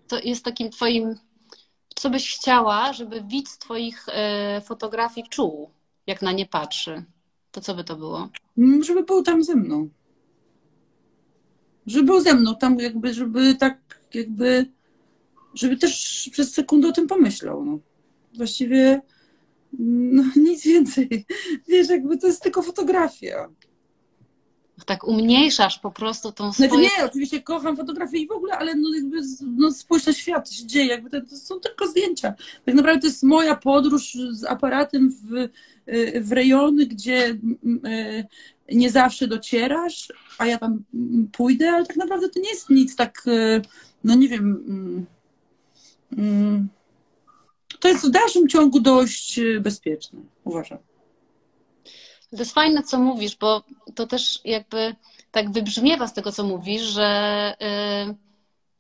[0.08, 1.16] to jest takim twoim,
[1.96, 5.70] co byś chciała, żeby widz twoich e, fotografii czuł,
[6.08, 7.04] jak na nie patrzy,
[7.52, 8.30] to co by to było?
[8.58, 9.90] Mm, żeby był tam ze mną.
[11.86, 14.66] Żeby był ze mną, tam jakby, żeby tak jakby,
[15.54, 17.66] żeby też przez sekundę o tym pomyślał.
[17.66, 17.80] No.
[18.38, 19.02] Właściwie
[19.80, 21.26] no, nic więcej.
[21.68, 23.50] Wiesz, jakby to jest tylko fotografia
[24.86, 26.70] tak umniejszasz po prostu tą swoją...
[26.70, 29.18] Znaczy nie, oczywiście kocham fotografię i w ogóle, ale no jakby
[29.58, 32.34] no spójrz na świat, co się dzieje, jakby to, to, są tylko zdjęcia.
[32.66, 35.50] Tak naprawdę to jest moja podróż z aparatem w,
[36.22, 38.26] w rejony, gdzie y,
[38.72, 40.84] nie zawsze docierasz, a ja tam
[41.32, 43.62] pójdę, ale tak naprawdę to nie jest nic tak, y,
[44.04, 45.06] no nie wiem...
[47.80, 50.78] To jest w dalszym ciągu dość bezpieczne, uważam.
[52.32, 53.64] To jest fajne, co mówisz, bo
[53.96, 54.96] to też jakby
[55.32, 57.54] tak wybrzmiewa z tego, co mówisz, że
[58.08, 58.16] yy,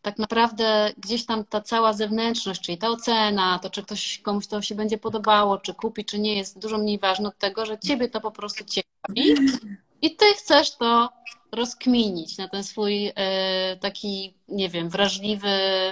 [0.01, 4.61] tak naprawdę gdzieś tam ta cała zewnętrzność, czyli ta ocena, to czy ktoś komuś to
[4.61, 8.09] się będzie podobało, czy kupi, czy nie, jest dużo mniej ważne od tego, że ciebie
[8.09, 9.35] to po prostu ciekawi
[10.01, 11.09] i ty chcesz to
[11.51, 13.13] rozkminić na ten swój yy,
[13.81, 15.49] taki, nie wiem, wrażliwy,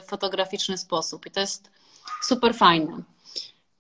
[0.08, 1.26] fotograficzny sposób.
[1.26, 1.72] I to jest
[2.24, 3.04] super fajne.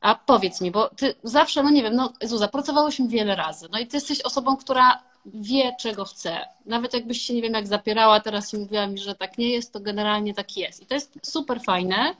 [0.01, 3.79] A powiedz mi, bo ty zawsze, no nie wiem, no Zuza, pracowałyśmy wiele razy, no
[3.79, 6.39] i ty jesteś osobą, która wie, czego chce.
[6.65, 9.73] Nawet jakbyś się, nie wiem, jak zapierała teraz i mówiła mi, że tak nie jest,
[9.73, 10.81] to generalnie tak jest.
[10.81, 12.15] I to jest super fajne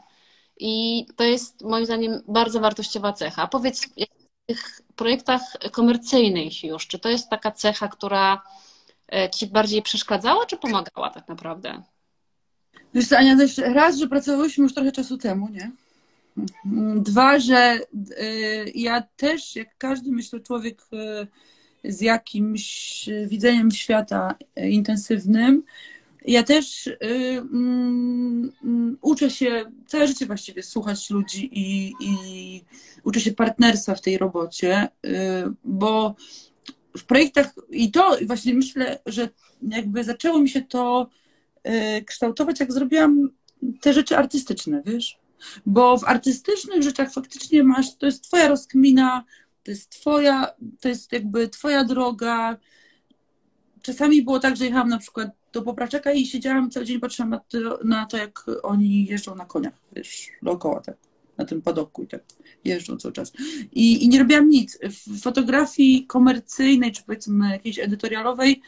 [0.60, 3.48] i to jest moim zdaniem bardzo wartościowa cecha.
[3.48, 3.96] Powiedz, w
[4.46, 8.42] tych projektach komercyjnych już, czy to jest taka cecha, która
[9.13, 11.84] e, ci bardziej przeszkadzała, czy pomagała tak naprawdę?
[12.94, 15.72] Wiesz co, Ania, raz, że pracowałyśmy już trochę czasu temu, nie?
[16.95, 17.80] Dwa, że
[18.21, 25.63] y, ja też, jak każdy, myślę, człowiek y, z jakimś widzeniem świata intensywnym,
[26.25, 26.97] ja też y,
[27.52, 28.52] mm,
[29.02, 32.63] uczę się całe życie właściwie słuchać ludzi i, i
[33.04, 34.88] uczę się partnerstwa w tej robocie,
[35.63, 36.15] bo
[36.97, 39.30] w projektach i to właśnie myślę, że
[39.62, 41.10] jakby zaczęło mi się to
[42.06, 43.30] kształtować, jak zrobiłam
[43.82, 45.19] te rzeczy artystyczne, wiesz?
[45.65, 49.23] Bo w artystycznych rzeczach faktycznie masz, to jest twoja rozkmina,
[49.63, 50.47] to jest twoja,
[50.80, 52.58] to jest jakby twoja droga.
[53.82, 57.39] Czasami było tak, że jechałam na przykład do Popraczeka i siedziałam cały dzień, patrzyłam na
[57.39, 60.97] to, na to jak oni jeżdżą na koniach, wiesz, dookoła tak.
[61.38, 62.23] na tym padoku i tak
[62.65, 63.34] jeżdżą cały czas.
[63.71, 64.80] I, i nie robiłam nic.
[64.84, 68.62] W fotografii komercyjnej, czy powiedzmy jakiejś edytorialowej,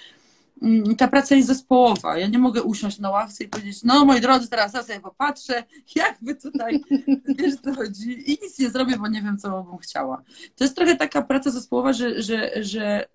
[0.98, 2.18] ta praca jest zespołowa.
[2.18, 5.64] Ja nie mogę usiąść na ławce i powiedzieć, no moi drodzy, teraz ja sobie popatrzę,
[5.96, 6.84] jakby tutaj,
[7.28, 10.24] wiesz co chodzi, i nic nie zrobię, bo nie wiem, co bym chciała.
[10.56, 13.08] To jest trochę taka praca zespołowa, że, że, że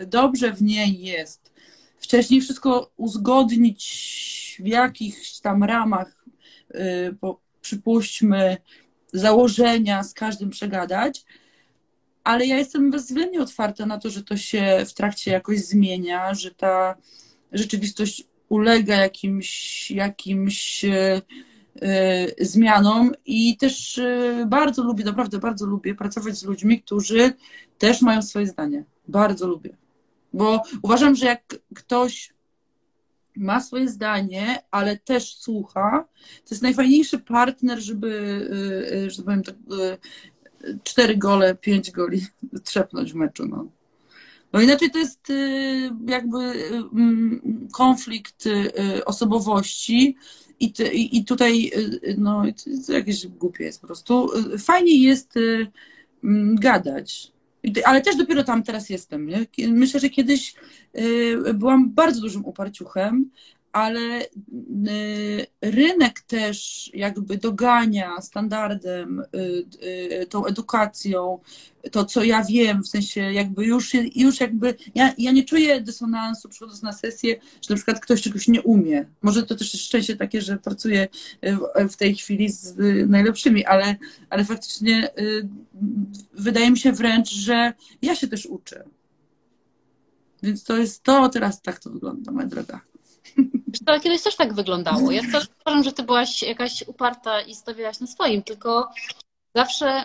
[0.00, 1.52] y, dobrze w niej jest
[1.98, 6.24] wcześniej wszystko uzgodnić w jakichś tam ramach,
[7.20, 8.56] bo y, przypuśćmy,
[9.12, 11.24] założenia z każdym przegadać,
[12.26, 16.50] ale ja jestem bezwzględnie otwarta na to, że to się w trakcie jakoś zmienia, że
[16.50, 16.96] ta
[17.52, 21.22] rzeczywistość ulega jakimś, jakimś e,
[21.82, 27.32] e, zmianom i też e, bardzo lubię, naprawdę bardzo lubię pracować z ludźmi, którzy
[27.78, 28.84] też mają swoje zdanie.
[29.08, 29.76] Bardzo lubię.
[30.32, 31.42] Bo uważam, że jak
[31.74, 32.34] ktoś
[33.36, 36.08] ma swoje zdanie, ale też słucha.
[36.44, 38.40] To jest najfajniejszy partner, żeby,
[39.08, 39.54] że tak
[40.84, 42.26] cztery gole, pięć goli
[42.64, 43.46] trzepnąć w meczu.
[43.46, 43.66] No.
[44.52, 45.32] No inaczej to jest
[46.06, 48.44] jakby mm, konflikt
[49.04, 50.16] osobowości
[50.60, 50.72] i,
[51.12, 51.70] i tutaj
[52.18, 52.42] no,
[52.86, 54.30] to jakieś głupie jest po prostu.
[54.58, 55.34] Fajnie jest
[56.24, 57.32] mm, gadać.
[57.84, 59.26] Ale też dopiero tam teraz jestem.
[59.26, 59.46] Nie?
[59.68, 60.54] Myślę, że kiedyś
[60.98, 63.30] y, byłam bardzo dużym uparciuchem,
[63.76, 69.22] ale y, rynek też jakby dogania standardem,
[70.22, 71.38] y, tą edukacją,
[71.92, 76.48] to co ja wiem, w sensie jakby już, już jakby, ja, ja nie czuję dysonansu
[76.48, 79.06] przychodząc na sesję, że na przykład ktoś czegoś nie umie.
[79.22, 81.08] Może to też jest szczęście takie, że pracuję
[81.90, 82.76] w tej chwili z
[83.08, 83.96] najlepszymi, ale,
[84.30, 85.08] ale faktycznie
[86.32, 88.84] wydaje mi się wręcz, że ja się też uczę.
[90.42, 92.80] Więc to jest to, teraz tak to wygląda, moja droga.
[93.86, 95.10] To kiedyś też tak wyglądało.
[95.10, 98.90] Ja wcale uważam, że ty byłaś jakaś uparta i stawiałaś na swoim, tylko
[99.54, 100.04] zawsze,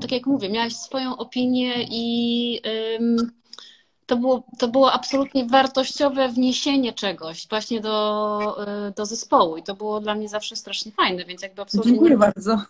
[0.00, 2.60] tak jak mówię, miałaś swoją opinię i
[2.96, 3.32] ym,
[4.06, 8.56] to, było, to było absolutnie wartościowe wniesienie czegoś właśnie do,
[8.88, 11.92] y, do zespołu i to było dla mnie zawsze strasznie fajne, więc jakby absolutnie...
[11.92, 12.62] Dziękuję bardzo.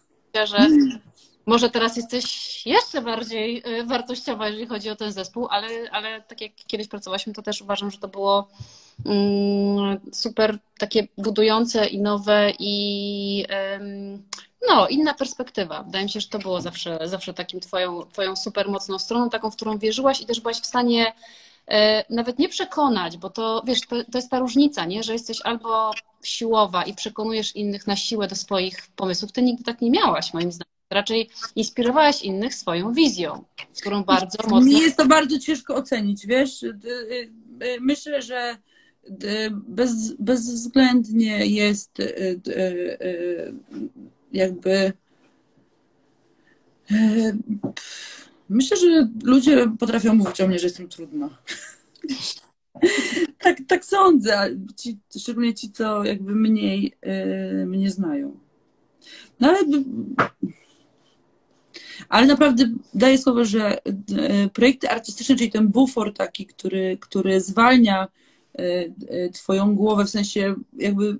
[0.44, 0.68] Że
[1.46, 6.40] może teraz jesteś jeszcze bardziej y, wartościowa, jeżeli chodzi o ten zespół, ale, ale tak
[6.40, 8.48] jak kiedyś pracowałyśmy, to też uważam, że to było
[9.06, 13.44] mm, super takie budujące i nowe i
[14.68, 15.82] no, inna perspektywa.
[15.82, 19.50] Wydaje mi się, że to było zawsze, zawsze takim twoją, twoją super mocną stroną, taką,
[19.50, 21.12] w którą wierzyłaś i też byłaś w stanie
[21.68, 25.02] e, nawet nie przekonać, bo to wiesz, to, to jest ta różnica, nie?
[25.02, 25.90] że jesteś albo
[26.22, 29.32] siłowa i przekonujesz innych na siłę do swoich pomysłów.
[29.32, 30.71] Ty nigdy tak nie miałaś, moim zdaniem.
[30.92, 33.44] Raczej inspirowałaś innych swoją wizją,
[33.80, 34.60] którą bardzo mocno...
[34.60, 36.62] Mi jest to bardzo ciężko ocenić, wiesz?
[36.62, 38.56] Y, y, myślę, że
[39.52, 42.40] bez, bezwzględnie jest y,
[44.32, 44.92] jakby...
[48.48, 51.38] Myślę, że ludzie potrafią mówić o mnie, że jestem trudna.
[53.44, 56.92] tak, tak sądzę, ci, szczególnie ci, co jakby mniej
[57.66, 58.36] mnie znają.
[59.40, 59.58] No ale
[62.08, 68.08] ale naprawdę daję słowo, że e, projekty artystyczne, czyli ten bufor taki, który, który zwalnia
[68.58, 68.62] e,
[69.08, 71.18] e, twoją głowę, w sensie jakby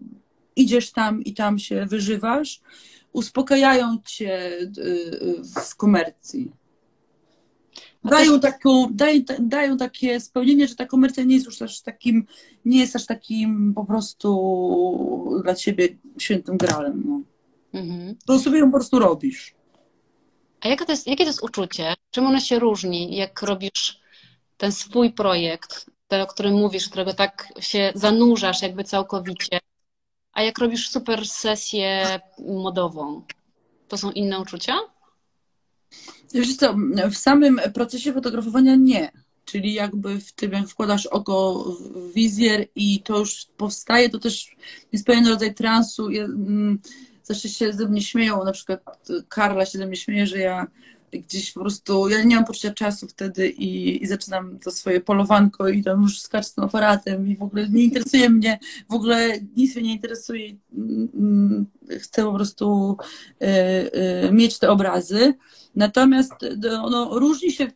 [0.57, 2.61] idziesz tam i tam się wyżywasz,
[3.13, 4.51] uspokajają cię
[5.67, 6.53] w komercji.
[8.05, 12.27] Dają, taką, dają, dają takie spełnienie, że ta komercja nie jest już aż takim,
[12.65, 17.03] nie jest aż takim po prostu dla ciebie świętym gralem.
[17.07, 17.21] No.
[17.81, 18.17] Mhm.
[18.27, 19.55] To sobie ją po prostu robisz.
[20.63, 21.95] A jakie to, jest, jakie to jest uczucie?
[22.11, 24.01] Czym ono się różni, jak robisz
[24.57, 29.59] ten swój projekt, ten, o którym mówisz, którego tak się zanurzasz jakby całkowicie,
[30.33, 33.23] a jak robisz super sesję modową?
[33.89, 34.75] To są inne uczucia?
[36.35, 36.75] Wiesz co,
[37.11, 39.13] w samym procesie fotografowania nie.
[39.45, 44.57] Czyli jakby w tym, jak wkładasz oko w wizjer i to już powstaje, to też
[44.93, 46.09] jest pewien rodzaj transu.
[47.23, 48.81] Zawsze się ze mnie śmieją, na przykład
[49.29, 50.67] Karla się ze mnie śmieje, że ja
[51.13, 55.69] gdzieś po prostu, ja nie mam poczucia czasu wtedy i, i zaczynam to swoje polowanko
[55.69, 58.59] i tam już skaczę z tym aparatem i w ogóle nie interesuje mnie,
[58.91, 60.57] w ogóle nic mnie nie interesuje.
[60.75, 61.67] Mm,
[61.99, 62.97] chcę po prostu
[63.43, 63.47] y,
[64.29, 65.35] y, mieć te obrazy.
[65.75, 66.33] Natomiast
[66.83, 67.67] ono różni się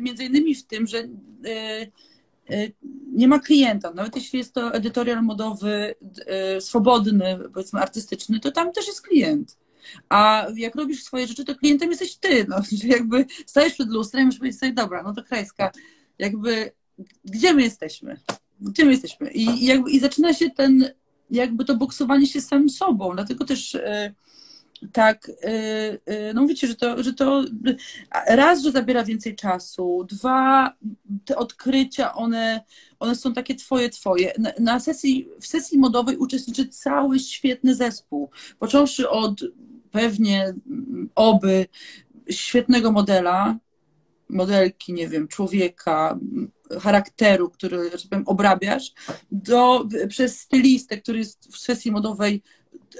[0.00, 1.08] między innymi w tym, że y,
[1.46, 1.92] Y,
[3.12, 3.92] nie ma klienta.
[3.92, 5.94] Nawet jeśli jest to edytorial modowy,
[6.56, 9.58] y, swobodny, powiedzmy artystyczny, to tam też jest klient.
[10.08, 12.46] A jak robisz swoje rzeczy, to klientem jesteś ty.
[12.48, 12.56] No,
[12.96, 15.72] jakby stajesz przed lustrem i musisz powiedzieć sobie, dobra, no to krajska,
[16.18, 16.72] jakby
[17.24, 18.20] gdzie my jesteśmy?
[18.60, 19.30] Gdzie my jesteśmy?
[19.30, 20.90] I, jakby, i zaczyna się ten,
[21.30, 23.14] jakby to boksowanie się z samym sobą.
[23.14, 24.14] Dlatego też y,
[24.92, 25.32] tak, y,
[26.12, 27.44] y, no wiecie, że to, że to
[28.26, 30.76] raz, że zabiera więcej czasu, dwa,
[31.24, 32.60] te odkrycia, one,
[33.00, 34.32] one są takie twoje, twoje.
[34.38, 39.40] Na, na sesji, w sesji modowej uczestniczy cały świetny zespół, począwszy od
[39.90, 41.66] pewnie mm, oby
[42.30, 43.58] świetnego modela,
[44.28, 46.18] modelki, nie wiem, człowieka,
[46.80, 48.92] charakteru, który, że powiem, obrabiasz,
[49.32, 52.42] do, przez stylistę, który jest w sesji modowej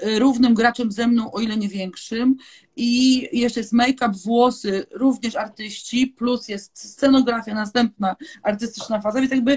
[0.03, 2.35] równym graczem ze mną, o ile nie większym.
[2.75, 9.51] I jeszcze jest make-up, włosy, również artyści, plus jest scenografia, następna artystyczna faza, więc jakby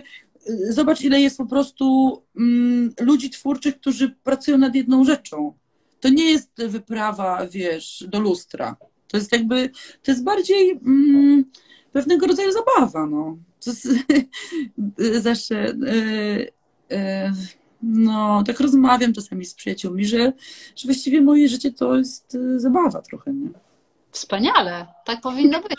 [0.50, 5.52] y, zobacz, ile jest po prostu mm, ludzi twórczych, którzy pracują nad jedną rzeczą.
[6.00, 8.76] To nie jest wyprawa, wiesz, do lustra.
[9.08, 9.70] To jest jakby,
[10.02, 11.44] to jest bardziej mm,
[11.92, 13.38] pewnego rodzaju zabawa, no.
[13.64, 13.88] To jest,
[15.28, 15.54] zawsze...
[15.64, 16.50] Yy,
[16.90, 17.32] yy,
[17.82, 20.32] no, tak rozmawiam czasami z przyjaciółmi, że,
[20.76, 23.48] że właściwie moje życie to jest y, zabawa trochę, nie?
[24.10, 25.78] Wspaniale, tak powinno być.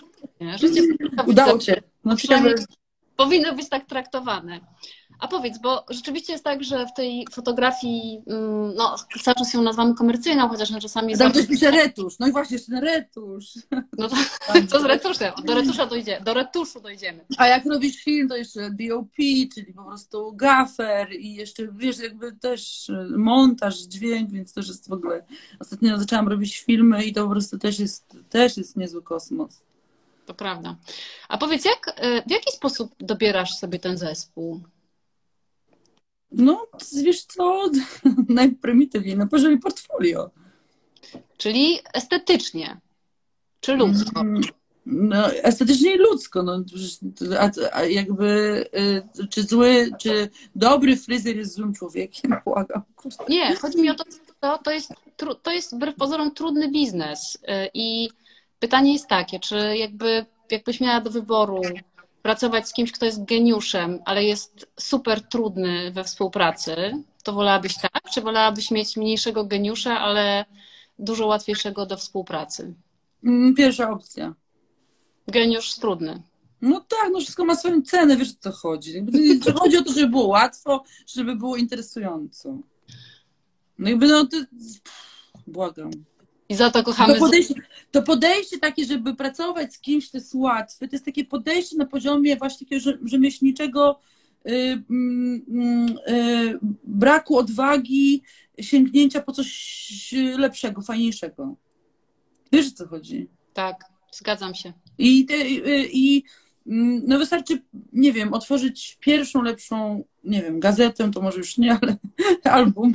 [0.60, 0.82] Życie
[1.28, 1.82] Udało się.
[2.06, 2.54] No, przynajmniej
[3.16, 4.60] powinno być tak traktowane.
[5.20, 9.62] A powiedz, bo rzeczywiście jest tak, że w tej fotografii, mm, no cały czas ją
[9.62, 11.18] nazywamy komercyjną, chociaż czasami...
[11.18, 13.46] Tam ktoś pisze retusz, no i właśnie ten retusz.
[13.98, 14.16] No to,
[14.70, 15.34] co z retuszem?
[15.46, 17.26] Do retusza dojdzie, do retuszu dojdziemy.
[17.38, 19.16] A jak robisz film, to jeszcze DOP,
[19.56, 24.94] czyli po prostu gaffer i jeszcze, wiesz, jakby też montaż, dźwięk, więc też jest w
[24.94, 25.26] ogóle...
[25.60, 29.62] Ostatnio zaczęłam robić filmy i to po prostu też jest, też jest niezły kosmos.
[30.26, 30.76] To prawda.
[31.30, 31.96] A powiedz, jak,
[32.28, 34.62] w jaki sposób dobierasz sobie ten zespół?
[36.32, 36.68] No,
[37.04, 37.70] wiesz co,
[38.30, 40.30] najprymitywniej, na poziomie portfolio.
[41.38, 42.82] Czyli estetycznie,
[43.60, 44.22] czy ludzko?
[44.22, 44.42] Mm,
[44.86, 46.44] no, estetycznie i ludzko.
[46.44, 46.64] No,
[47.40, 48.26] a, a jakby,
[49.20, 52.36] y, czy zły, czy dobry fryzjer jest złym człowiekiem?
[52.46, 52.82] Błagam.
[53.30, 54.04] Nie, chodzi mi o to,
[54.40, 54.94] to, to, jest,
[55.44, 57.36] to jest wbrew pozorom trudny biznes.
[57.36, 58.10] Y, I
[58.60, 61.62] pytanie jest takie, czy jakby, jakbyś miała do wyboru
[62.22, 66.76] pracować z kimś, kto jest geniuszem, ale jest super trudny we współpracy,
[67.24, 68.04] to wolałabyś tak?
[68.14, 70.46] Czy wolałabyś mieć mniejszego geniusza, ale
[71.00, 72.74] dużo łatwiejszego do współpracy?
[73.24, 74.34] Mm, pierwsza opcja.
[75.28, 76.22] Geniusz trudny.
[76.62, 79.06] No tak, no wszystko ma swoją cenę, wiesz o co chodzi.
[79.60, 82.58] Chodzi o to, żeby było łatwo, żeby było interesująco.
[83.80, 84.38] No jakby no to...
[85.48, 85.92] Błagam.
[86.50, 87.14] I za to kochamy.
[87.14, 87.54] To podejście,
[87.92, 90.88] to podejście takie, żeby pracować z kimś, to jest łatwe.
[90.88, 94.00] To jest takie podejście na poziomie właśnie takiego rzemieślniczego
[94.48, 94.84] y, y,
[96.14, 98.22] y, braku odwagi,
[98.62, 101.56] sięgnięcia po coś lepszego, fajniejszego.
[102.52, 103.28] Wiesz o co chodzi?
[103.54, 104.74] Tak, zgadzam się.
[104.98, 105.50] I, te,
[105.92, 106.24] i
[107.08, 107.62] no wystarczy,
[107.94, 111.98] nie wiem, otworzyć pierwszą lepszą, nie wiem, gazetę, to może już nie, ale
[112.58, 112.94] album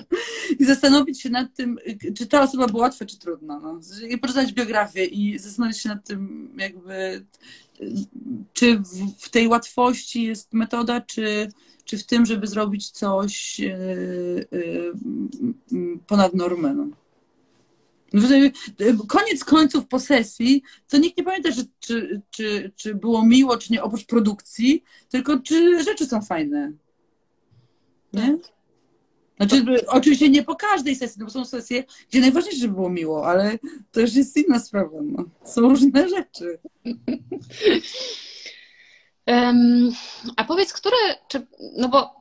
[0.58, 1.78] i zastanowić się nad tym,
[2.16, 3.60] czy ta osoba była łatwa, czy trudna.
[3.60, 3.80] No.
[4.08, 7.26] I poczytać biografię i zastanowić się nad tym, jakby,
[8.52, 11.48] czy w, w tej łatwości jest metoda, czy,
[11.84, 14.46] czy w tym, żeby zrobić coś yy,
[15.72, 16.74] yy, ponad normę.
[16.74, 17.01] No.
[19.08, 23.72] Koniec końców po sesji, to nikt nie pamięta, że, czy, czy, czy było miło, czy
[23.72, 26.72] nie, oprócz produkcji, tylko czy rzeczy są fajne.
[28.12, 28.38] Nie?
[29.36, 33.26] Znaczy, oczywiście nie po każdej sesji, no bo są sesje, gdzie najważniejsze, żeby było miło,
[33.26, 33.58] ale
[33.92, 34.98] to już jest inna sprawa.
[35.02, 35.24] No.
[35.44, 36.58] Są różne rzeczy.
[39.26, 39.90] Um,
[40.36, 40.96] a powiedz, które,
[41.28, 41.46] czy,
[41.76, 42.14] no bo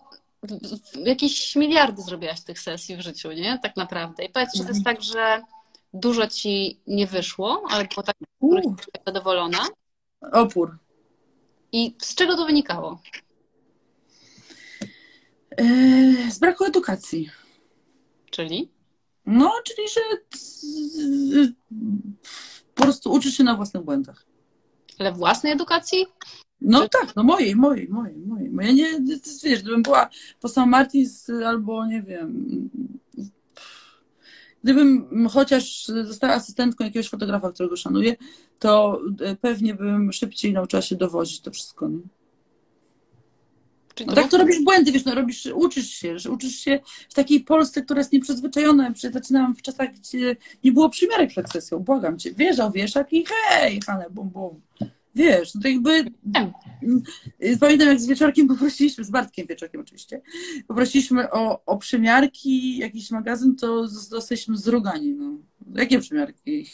[1.05, 3.59] jakieś miliardy zrobiłaś tych sesji w życiu, nie?
[3.63, 4.25] Tak naprawdę.
[4.25, 4.95] I powiedz, czy to jest mhm.
[4.95, 5.41] tak, że
[5.93, 8.15] dużo ci nie wyszło, ale było tak,
[9.05, 9.67] zadowolona.
[10.31, 10.77] Opór.
[11.71, 13.01] I z czego to wynikało?
[15.57, 17.29] E, z braku edukacji.
[18.29, 18.71] Czyli?
[19.25, 20.01] No, czyli że
[22.75, 24.25] po prostu uczysz się na własnych błędach.
[24.99, 26.05] Ale własnej edukacji?
[26.61, 26.89] No Czy...
[26.89, 28.51] tak, no mojej, mojej, mojej, mojej.
[28.61, 28.99] Ja nie,
[29.43, 32.69] wiesz, gdybym była po San Martins albo nie wiem,
[34.63, 38.15] Gdybym chociaż została asystentką jakiegoś fotografa, którego szanuję,
[38.59, 41.89] to e, pewnie bym szybciej nauczyła się dowozić to wszystko.
[41.89, 41.99] Nie?
[44.07, 46.79] No tak to robisz błędy, wiesz, no robisz, uczysz się, że uczysz się
[47.09, 48.93] w takiej Polsce, która jest nieprzyzwyczajona.
[49.03, 52.33] Ja zaczynałam w czasach, gdzie nie było przymiarek przed sesją, błagam cię.
[52.33, 54.61] Wjeżdżał wieszak i hej, Hane, bum, bum.
[55.15, 56.05] Wiesz, no to jakby
[57.59, 60.21] pamiętam jak z wieczorkiem poprosiliśmy, z Bartkiem wieczorkiem oczywiście,
[60.67, 65.13] poprosiliśmy o, o przymiarki, jakiś magazyn, to zostaliśmy zrugani.
[65.13, 65.37] No.
[65.75, 66.71] Jakie przymiarki?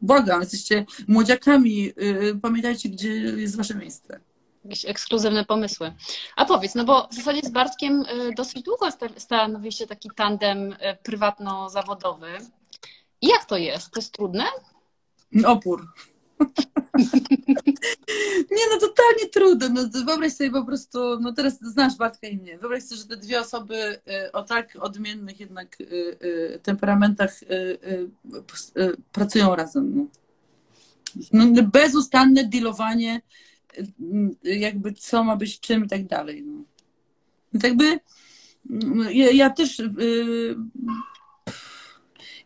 [0.00, 4.20] błagam, jesteście młodziakami, y, pamiętajcie, gdzie jest wasze miejsce.
[4.64, 5.92] Jakieś ekskluzywne pomysły.
[6.36, 8.86] A powiedz, no bo w zasadzie z Bartkiem y, dosyć długo
[9.16, 12.28] stanowiliście taki tandem y, prywatno-zawodowy.
[13.20, 13.90] I jak to jest?
[13.90, 14.44] To jest trudne?
[15.46, 15.86] Opór.
[18.50, 19.68] nie, no totalnie trudne.
[19.68, 22.58] No, wyobraź sobie po prostu, no teraz znasz Bartka i mnie.
[22.58, 25.84] Wyobraź sobie, że te dwie osoby y, o tak odmiennych jednak y,
[26.22, 27.40] y, temperamentach
[29.12, 29.96] pracują razem.
[29.96, 30.06] No.
[31.32, 33.22] No, bezustanne dealowanie,
[34.44, 36.42] jakby co ma być czym i tak dalej.
[36.42, 36.64] No.
[37.52, 38.00] Więc jakby
[39.10, 39.82] ja, ja też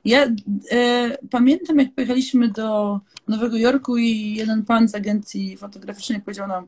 [0.05, 0.27] ja
[0.71, 3.01] e, pamiętam, jak pojechaliśmy do
[3.33, 6.67] Nowego Jorku i jeden pan z agencji fotograficznej powiedział nam,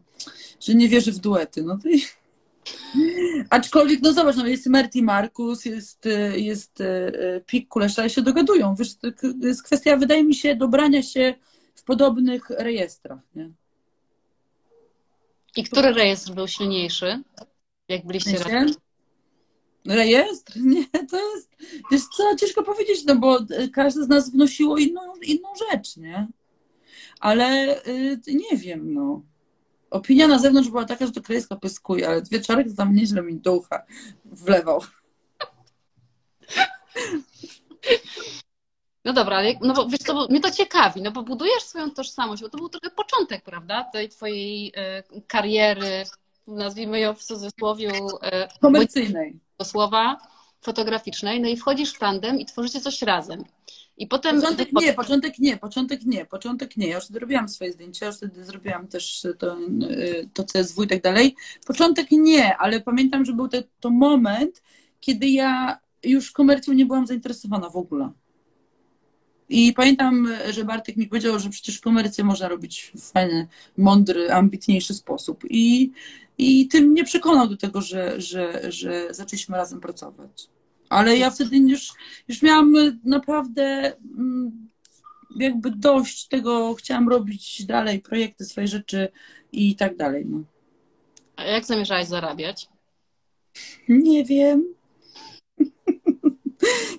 [0.60, 1.62] że nie wierzy w duety.
[1.62, 2.02] No to i...
[3.50, 7.12] Aczkolwiek, no zobacz, no jest Merti Markus, jest, jest e,
[7.46, 8.74] Pik Kulesza, ale się dogadują.
[8.74, 9.08] Wiesz, to
[9.40, 11.34] jest kwestia, wydaje mi się, dobrania się
[11.74, 13.18] w podobnych rejestrach.
[13.34, 13.50] Nie?
[15.56, 17.22] I który rejestr był silniejszy?
[17.88, 18.74] Jak byliście razem?
[19.86, 20.52] Rejestr?
[20.72, 21.56] Nie, to jest,
[21.90, 23.38] wiesz co, ciężko powiedzieć, no bo
[23.72, 26.28] każdy z nas wnosiło inną, inną rzecz, nie?
[27.20, 29.22] Ale y, nie wiem, no.
[29.90, 33.82] Opinia na zewnątrz była taka, że to krajska pyskuje, ale wieczorek tam nieźle mi ducha
[34.24, 34.80] wlewał.
[39.04, 42.42] No dobra, ale no bo wiesz co, mnie to ciekawi, no bo budujesz swoją tożsamość,
[42.42, 44.68] bo to był trochę początek, prawda, tej twojej
[45.16, 46.04] y, kariery,
[46.46, 50.16] nazwijmy ją w cudzysłowie, y, komercyjnej słowa
[50.60, 53.44] fotograficznej, no i wchodzisz w tandem i tworzycie coś razem.
[53.96, 54.40] I potem...
[54.40, 56.88] Początek nie, początek nie, początek nie, początek nie.
[56.88, 59.56] Ja już zrobiłam swoje zdjęcia, już wtedy zrobiłam też to,
[60.32, 61.34] to CSW i tak dalej.
[61.66, 64.62] Początek nie, ale pamiętam, że był to, to moment,
[65.00, 68.10] kiedy ja już komercją nie byłam zainteresowana w ogóle.
[69.48, 74.94] I pamiętam, że Bartek mi powiedział, że przecież komercję można robić w fajny, mądry, ambitniejszy
[74.94, 75.44] sposób.
[75.50, 75.92] I,
[76.38, 80.48] i tym mnie przekonał do tego, że, że, że zaczęliśmy razem pracować.
[80.94, 81.92] Ale ja wtedy już,
[82.28, 82.74] już miałam
[83.04, 84.68] naprawdę mm,
[85.36, 89.08] jakby dość tego, chciałam robić dalej projekty, swoje rzeczy
[89.52, 90.26] i tak dalej.
[90.26, 90.42] No.
[91.36, 92.68] A jak zamierzałaś zarabiać?
[93.88, 94.74] Nie wiem.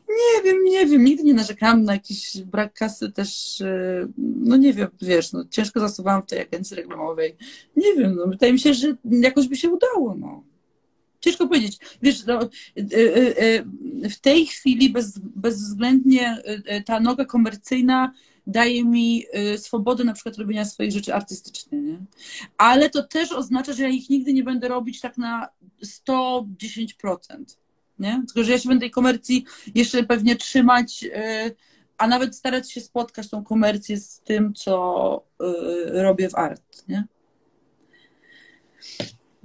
[0.09, 4.73] Nie wiem, nie wiem, nigdy nie narzekałam na jakiś brak kasy też, e, no nie
[4.73, 7.35] wiem, wiesz, no ciężko zasuwałam w tej agencji reklamowej.
[7.75, 10.43] Nie wiem, no wydaje mi się, że jakoś by się udało, no.
[11.25, 11.79] Ciężko powiedzieć.
[12.01, 12.49] Wiesz, no, e,
[13.37, 16.41] e, w tej chwili bez, bezwzględnie
[16.85, 18.13] ta noga komercyjna
[18.47, 19.23] daje mi
[19.57, 21.97] swobodę na przykład robienia swoich rzeczy artystycznych, nie?
[22.57, 25.49] Ale to też oznacza, że ja ich nigdy nie będę robić tak na
[26.07, 27.57] 110%
[27.99, 28.23] nie?
[28.27, 29.45] Tylko, że ja się będę tej komercji
[29.75, 31.55] jeszcze pewnie trzymać, y,
[31.97, 37.03] a nawet starać się spotkać tą komercję z tym, co y, robię w art, nie?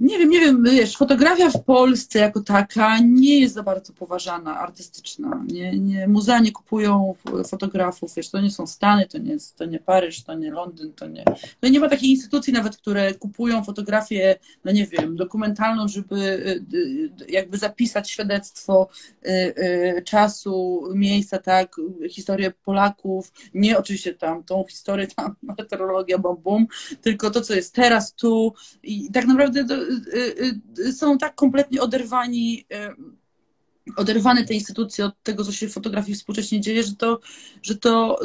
[0.01, 4.59] Nie wiem, nie wiem, wiesz, fotografia w Polsce jako taka nie jest za bardzo poważana,
[4.59, 5.43] artystyczna.
[5.47, 7.15] Nie, nie, muzea nie kupują
[7.47, 11.07] fotografów, wiesz, to nie są Stany, to nie, to nie Paryż, to nie Londyn, to
[11.07, 11.25] nie...
[11.61, 14.35] No nie ma takiej instytucji nawet, które kupują fotografię,
[14.65, 18.89] no nie wiem, dokumentalną, żeby y, y, jakby zapisać świadectwo
[19.27, 21.75] y, czasu, miejsca, tak,
[22.09, 26.67] historię Polaków, nie oczywiście tam tą historię, tam meteorologia, bum, bum,
[27.01, 29.90] tylko to, co jest teraz, tu i tak naprawdę Y, y,
[30.91, 33.21] są tak kompletnie oderwani, y,
[33.95, 37.19] oderwane te instytucje od tego, co się w fotografii współcześnie dzieje, że to,
[37.61, 38.19] że to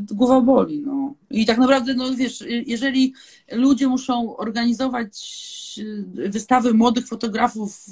[0.00, 0.80] głowa boli.
[0.80, 1.14] No.
[1.30, 3.14] I tak naprawdę, no wiesz, jeżeli
[3.52, 5.18] ludzie muszą organizować
[6.14, 7.86] wystawy młodych fotografów,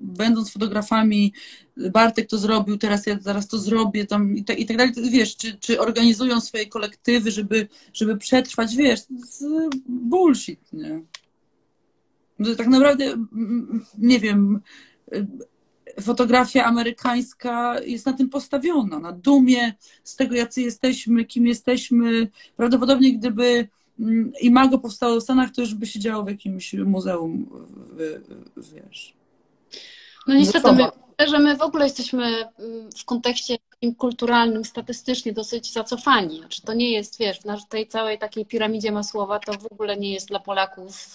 [0.00, 1.32] będąc fotografami,
[1.76, 5.36] Bartek to zrobił, teraz ja zaraz to zrobię, tam i tak, i tak dalej, wiesz,
[5.36, 9.00] czy, czy organizują swoje kolektywy, żeby, żeby przetrwać, wiesz,
[9.86, 11.02] bullshit, nie?
[12.56, 13.16] Tak naprawdę,
[13.98, 14.60] nie wiem,
[16.00, 19.74] fotografia amerykańska jest na tym postawiona, na dumie
[20.04, 22.28] z tego, jacy jesteśmy, kim jesteśmy.
[22.56, 23.68] Prawdopodobnie gdyby
[24.40, 27.50] Imago powstało w Stanach, to już by się działo w jakimś muzeum,
[28.56, 29.14] wiesz.
[30.26, 30.90] No niestety, my,
[31.28, 32.44] że my w ogóle jesteśmy
[32.98, 33.56] w kontekście
[33.98, 36.38] kulturalnym, statystycznie dosyć zacofani.
[36.38, 40.12] Znaczy, to nie jest, wiesz, w tej całej takiej piramidzie Masłowa to w ogóle nie
[40.12, 41.14] jest dla Polaków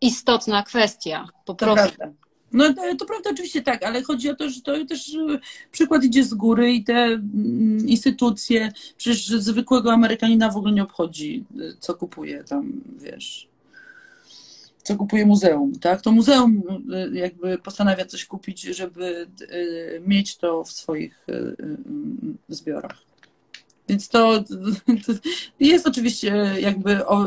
[0.00, 1.96] istotna kwestia, po to prostu.
[1.96, 2.20] Prawda.
[2.52, 5.38] No to, to, prawda, oczywiście tak, ale chodzi o to, że to też e,
[5.72, 11.44] przykład idzie z góry i te mm, instytucje, przecież zwykłego Amerykanina w ogóle nie obchodzi,
[11.60, 13.48] e, co kupuje tam, wiesz,
[14.82, 16.02] co kupuje muzeum, tak?
[16.02, 19.26] To muzeum e, jakby postanawia coś kupić, żeby
[20.06, 21.26] mieć to w swoich
[22.48, 23.09] zbiorach.
[23.90, 24.44] Więc to,
[25.06, 25.12] to
[25.60, 27.26] jest oczywiście jakby, o,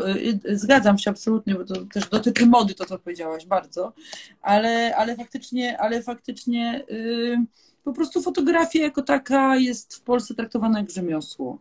[0.54, 3.94] zgadzam się absolutnie, bo to też dotyczy mody, to co powiedziałaś, bardzo,
[4.42, 7.46] ale, ale faktycznie, ale faktycznie yy,
[7.84, 11.58] po prostu fotografia jako taka jest w Polsce traktowana jak rzemiosło.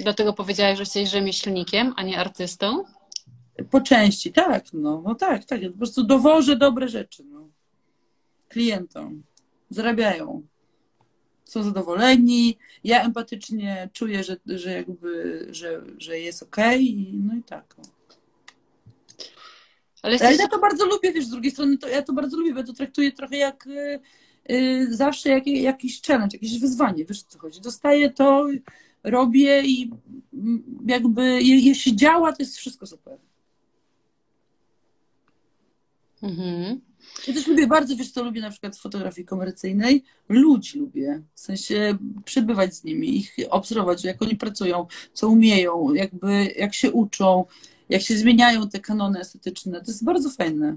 [0.00, 2.84] Dlatego powiedziałaś, że jesteś rzemieślnikiem, a nie artystą?
[3.70, 5.60] Po części, tak, no, no tak, tak.
[5.72, 7.48] po prostu dowożę dobre rzeczy no.
[8.48, 9.22] klientom.
[9.70, 10.42] Zarabiają.
[11.50, 12.58] Są zadowoleni.
[12.84, 17.06] Ja empatycznie czuję, że, że jakby, że, że jest okej.
[17.08, 17.74] Okay, no i tak.
[17.78, 17.84] No.
[20.02, 20.38] Ale, jesteś...
[20.38, 22.72] ja to bardzo lubię, wiesz, z drugiej strony to ja to bardzo lubię, bo to
[22.72, 23.68] traktuję trochę jak
[24.48, 27.60] yy, zawsze jak, jakiś challenge, jakieś wyzwanie, wiesz o co chodzi.
[27.60, 28.46] Dostaję to,
[29.04, 29.90] robię i
[30.86, 33.18] jakby jeśli działa, to jest wszystko super.
[36.22, 36.89] Mhm.
[37.26, 41.40] Ja też lubię bardzo, wiesz co, lubię na przykład w fotografii komercyjnej, ludzi lubię, w
[41.40, 47.44] sensie przebywać z nimi, ich obserwować, jak oni pracują, co umieją, jakby, jak się uczą,
[47.88, 50.76] jak się zmieniają te kanony estetyczne, to jest bardzo fajne.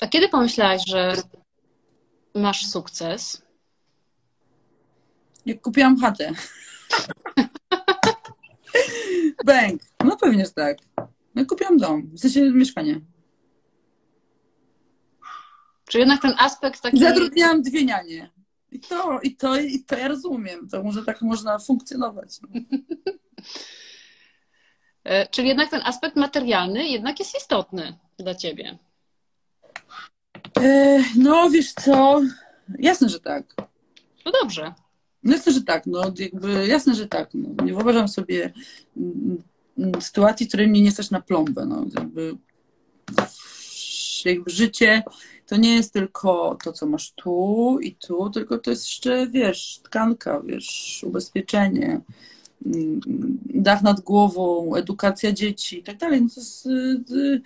[0.00, 1.16] A kiedy pomyślałaś, że
[2.34, 3.42] masz sukces?
[5.46, 6.32] Jak kupiłam chatę.
[9.44, 9.82] Bęk.
[10.04, 10.78] No pewnie, że tak.
[11.34, 13.00] No kupiłam dom, w sensie mieszkanie.
[15.88, 16.98] Czy jednak ten aspekt taki...
[16.98, 18.30] Zatrudniałam dwie nianie.
[18.70, 20.68] I to, i to, i to ja rozumiem.
[20.68, 22.40] To może tak można funkcjonować.
[22.40, 22.48] No.
[25.04, 28.78] E, czyli jednak ten aspekt materialny jednak jest istotny dla ciebie.
[30.60, 32.22] E, no wiesz co,
[32.78, 33.54] jasne, że tak.
[34.24, 34.74] No dobrze.
[35.22, 35.86] No jasne, że tak.
[35.86, 37.30] No, jakby, jasne, że tak.
[37.34, 38.52] No, nie wyobrażam sobie
[38.96, 39.42] mm,
[40.00, 41.66] sytuacji, w której mnie nie stać na plombę.
[41.66, 42.36] No, jakby,
[44.24, 45.02] jakby życie
[45.46, 49.80] to nie jest tylko to, co masz tu i tu, tylko to jest jeszcze, wiesz,
[49.82, 52.00] tkanka, wiesz, ubezpieczenie,
[52.66, 53.00] mm,
[53.44, 56.22] dach nad głową, edukacja dzieci i tak dalej.
[56.22, 57.42] No to jest, y, y,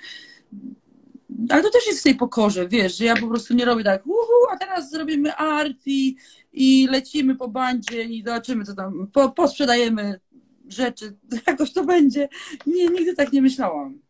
[1.48, 4.06] ale to też jest w tej pokorze, wiesz, że ja po prostu nie robię tak,
[4.06, 6.16] uhu, a teraz zrobimy art i,
[6.52, 10.20] i lecimy po bandzie i zobaczymy, co tam, po, posprzedajemy
[10.68, 12.28] rzeczy, jakoś to będzie.
[12.66, 14.06] Nie, nigdy tak nie myślałam.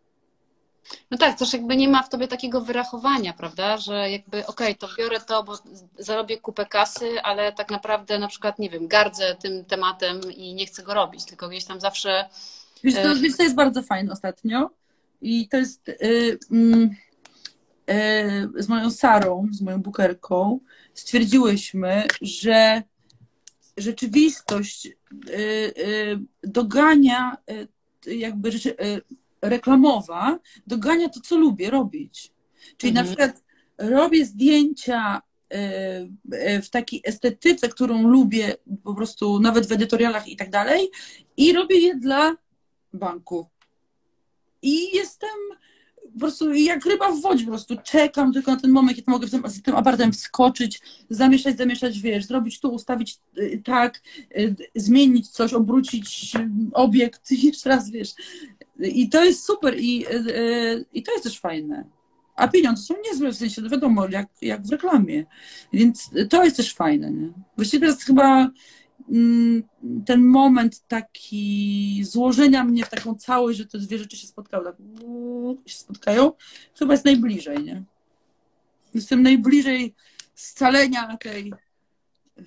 [1.11, 4.75] No tak, też jakby nie ma w tobie takiego wyrachowania, prawda, że jakby okej, okay,
[4.75, 5.59] to biorę to, bo
[5.99, 10.67] zarobię kupę kasy, ale tak naprawdę na przykład, nie wiem, gardzę tym tematem i nie
[10.67, 12.29] chcę go robić, tylko gdzieś tam zawsze...
[12.85, 14.71] Wiesz, to, e, wiesz, to jest bardzo fajne ostatnio
[15.21, 16.39] i to jest yy,
[17.87, 20.61] yy, z moją Sarą, z moją bukerką
[20.95, 22.83] stwierdziłyśmy, że
[23.77, 24.93] rzeczywistość y,
[25.33, 27.37] y, dogania
[28.07, 28.51] y, jakby
[29.43, 32.33] reklamowa, dogania to, co lubię robić.
[32.77, 32.95] Czyli mhm.
[32.95, 33.45] na przykład
[33.79, 35.23] robię zdjęcia
[36.63, 38.55] w takiej estetyce, którą lubię
[38.85, 40.91] po prostu nawet w edytorialach i tak dalej
[41.37, 42.37] i robię je dla
[42.93, 43.47] banku.
[44.63, 45.39] I jestem
[46.17, 49.29] po prostu jak ryba w wodzie, po prostu czekam tylko na ten moment, kiedy mogę
[49.29, 54.03] z tym aparatem wskoczyć, zamieszać, zamieszać, wiesz, zrobić tu, ustawić y, tak,
[54.39, 58.15] y, zmienić coś, obrócić y, obiekt, jeszcze raz, wiesz.
[58.81, 60.05] I to jest super i,
[60.93, 61.85] i to jest też fajne.
[62.37, 65.27] A pieniądze są niezłe, w sensie, no wiadomo, jak, jak w reklamie.
[65.73, 67.33] Więc to jest też fajne, nie?
[67.57, 68.51] Właściwie jest chyba
[70.07, 74.77] ten moment taki złożenia mnie w taką całość, że te dwie rzeczy się spotkały, tak
[75.67, 76.33] się spotkają,
[76.79, 77.85] chyba jest najbliżej, nie?
[78.95, 79.95] Jestem najbliżej
[80.35, 81.53] scalenia tej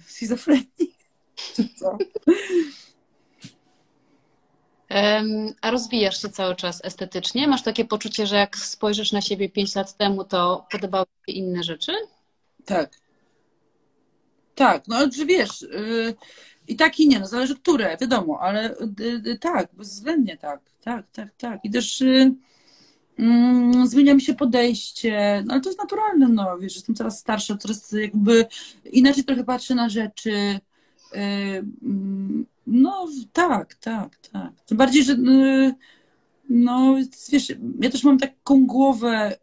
[0.08, 0.96] schizofrenii.
[1.80, 1.98] Co?
[5.62, 7.48] A rozwijasz się cały czas estetycznie?
[7.48, 11.38] Masz takie poczucie, że jak spojrzysz na siebie 5 lat temu, to podobały ci się
[11.40, 11.92] inne rzeczy?
[12.66, 13.09] Tak.
[14.60, 16.16] Tak, no że wiesz, yy,
[16.68, 18.76] i tak i nie, no zależy które, wiadomo, ale
[19.26, 21.60] yy, tak, bezwzględnie tak, tak, tak, tak.
[21.64, 26.96] I też yy, zmienia mi się podejście, no ale to jest naturalne, no wiesz, jestem
[26.96, 28.46] coraz starsza, coraz jakby
[28.86, 30.32] inaczej trochę patrzę na rzeczy.
[30.32, 31.18] Y,
[31.84, 34.52] mm, no tak, tak, tak.
[34.66, 35.76] Tym bardziej, że y,
[36.50, 36.96] no
[37.32, 39.38] wiesz, ja też mam taką głowę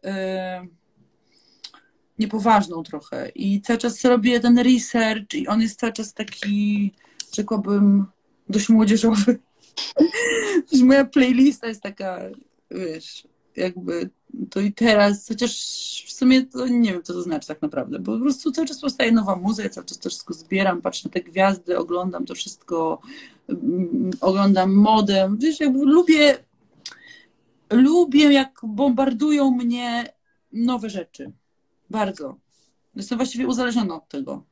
[2.19, 6.93] niepoważną trochę i cały czas robię ten research i on jest cały czas taki,
[7.35, 8.05] rzekłabym,
[8.49, 9.39] dość młodzieżowy.
[10.83, 12.19] moja playlista jest taka,
[12.71, 14.09] wiesz, jakby
[14.49, 15.51] to i teraz, chociaż
[16.07, 18.81] w sumie to nie wiem, co to znaczy tak naprawdę, bo po prostu cały czas
[18.81, 23.01] powstaje nowa muzyka, cały czas to wszystko zbieram, patrzę na te gwiazdy, oglądam to wszystko,
[23.49, 26.37] mm, oglądam modę, wiesz, jakby lubię,
[27.71, 30.13] lubię jak bombardują mnie
[30.53, 31.31] nowe rzeczy.
[31.89, 32.35] Bardzo.
[32.95, 34.43] Jestem właściwie uzależniona od tego.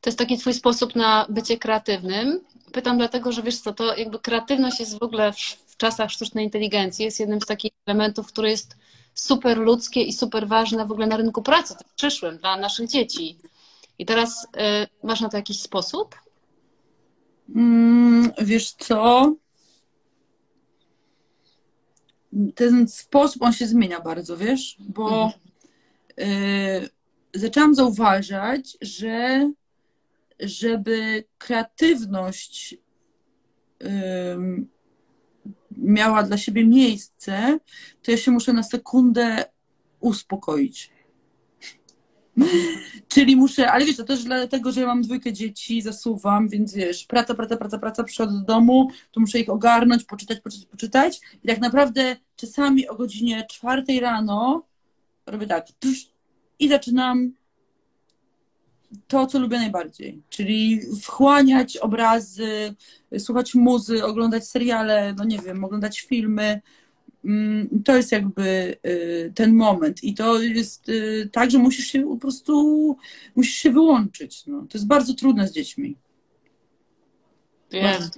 [0.00, 2.40] To jest taki twój sposób na bycie kreatywnym.
[2.72, 5.36] Pytam dlatego, że wiesz co, to jakby kreatywność jest w ogóle w,
[5.66, 8.76] w czasach sztucznej inteligencji, jest jednym z takich elementów, który jest
[9.14, 13.38] super ludzkie i super ważne w ogóle na rynku pracy, w przyszłym, dla naszych dzieci.
[13.98, 14.48] I teraz y,
[15.06, 16.14] masz na to jakiś sposób?
[17.54, 19.34] Mm, wiesz co?
[22.54, 24.76] Ten sposób, on się zmienia bardzo, wiesz?
[24.78, 25.51] Bo y,
[27.34, 29.50] zaczęłam zauważać, że
[30.40, 32.74] żeby kreatywność
[33.82, 33.86] y,
[35.76, 37.58] miała dla siebie miejsce,
[38.02, 39.44] to ja się muszę na sekundę
[40.00, 40.90] uspokoić.
[43.08, 47.04] Czyli muszę, ale wiesz, to też dlatego, że ja mam dwójkę dzieci, zasuwam, więc wiesz,
[47.04, 51.20] praca, praca, praca, praca, przychodzę do domu, to muszę ich ogarnąć, poczytać, poczytać, poczytać.
[51.44, 54.66] I tak naprawdę czasami o godzinie czwartej rano
[55.26, 55.66] robię tak
[56.58, 57.32] i zaczynam
[59.08, 62.74] to, co lubię najbardziej, czyli wchłaniać obrazy,
[63.18, 66.60] słuchać muzy, oglądać seriale, no nie wiem, oglądać filmy,
[67.24, 70.04] Mm, to jest jakby y, ten moment.
[70.04, 72.96] I to jest y, tak, że musisz się po prostu
[73.36, 74.46] musisz się wyłączyć.
[74.46, 74.60] No.
[74.60, 75.96] To jest bardzo trudne z dziećmi.
[77.70, 78.02] Wiem.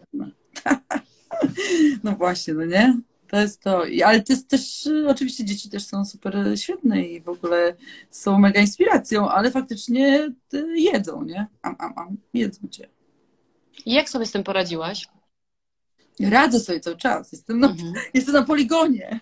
[2.05, 3.01] No właśnie, no nie?
[3.35, 3.83] To jest to.
[4.05, 7.77] Ale to jest też, y, oczywiście dzieci też są super świetne i w ogóle
[8.11, 10.33] są mega inspiracją, ale faktycznie
[10.77, 11.47] jedzą, nie?
[11.63, 12.89] Am, am, am, jedzą cię.
[13.87, 15.09] I jak sobie z tym poradziłaś?
[16.21, 17.33] Radzę sobie cały czas.
[17.33, 17.95] Jestem na, mhm.
[18.15, 19.21] jestem na poligonie.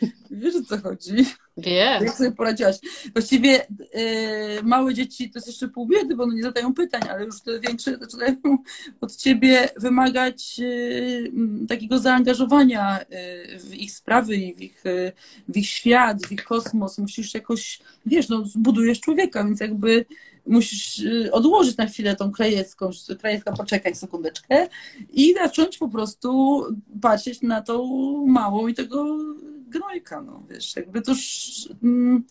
[0.30, 1.12] Wiesz o co chodzi?
[1.56, 2.04] Wiem.
[2.04, 2.76] Jak sobie poradziłaś?
[3.12, 7.24] Właściwie yy, małe dzieci to jest jeszcze pół biedy, bo one nie zadają pytań, ale
[7.24, 8.36] już te większe zaczynają
[9.00, 11.32] od ciebie wymagać yy,
[11.68, 14.82] takiego zaangażowania yy, w ich sprawy i w ich,
[15.48, 16.98] w ich świat, w ich kosmos.
[16.98, 20.04] Musisz jakoś, wiesz, no zbudujesz człowieka, więc jakby
[20.46, 24.68] musisz y, odłożyć na chwilę tą krajewską, krajewska poczekać sekundeczkę
[25.12, 26.62] i zacząć po prostu
[27.00, 27.86] patrzeć na tą
[28.26, 29.18] małą i tego
[29.66, 31.12] gnojka, no wiesz, jakby to
[31.82, 32.24] mm,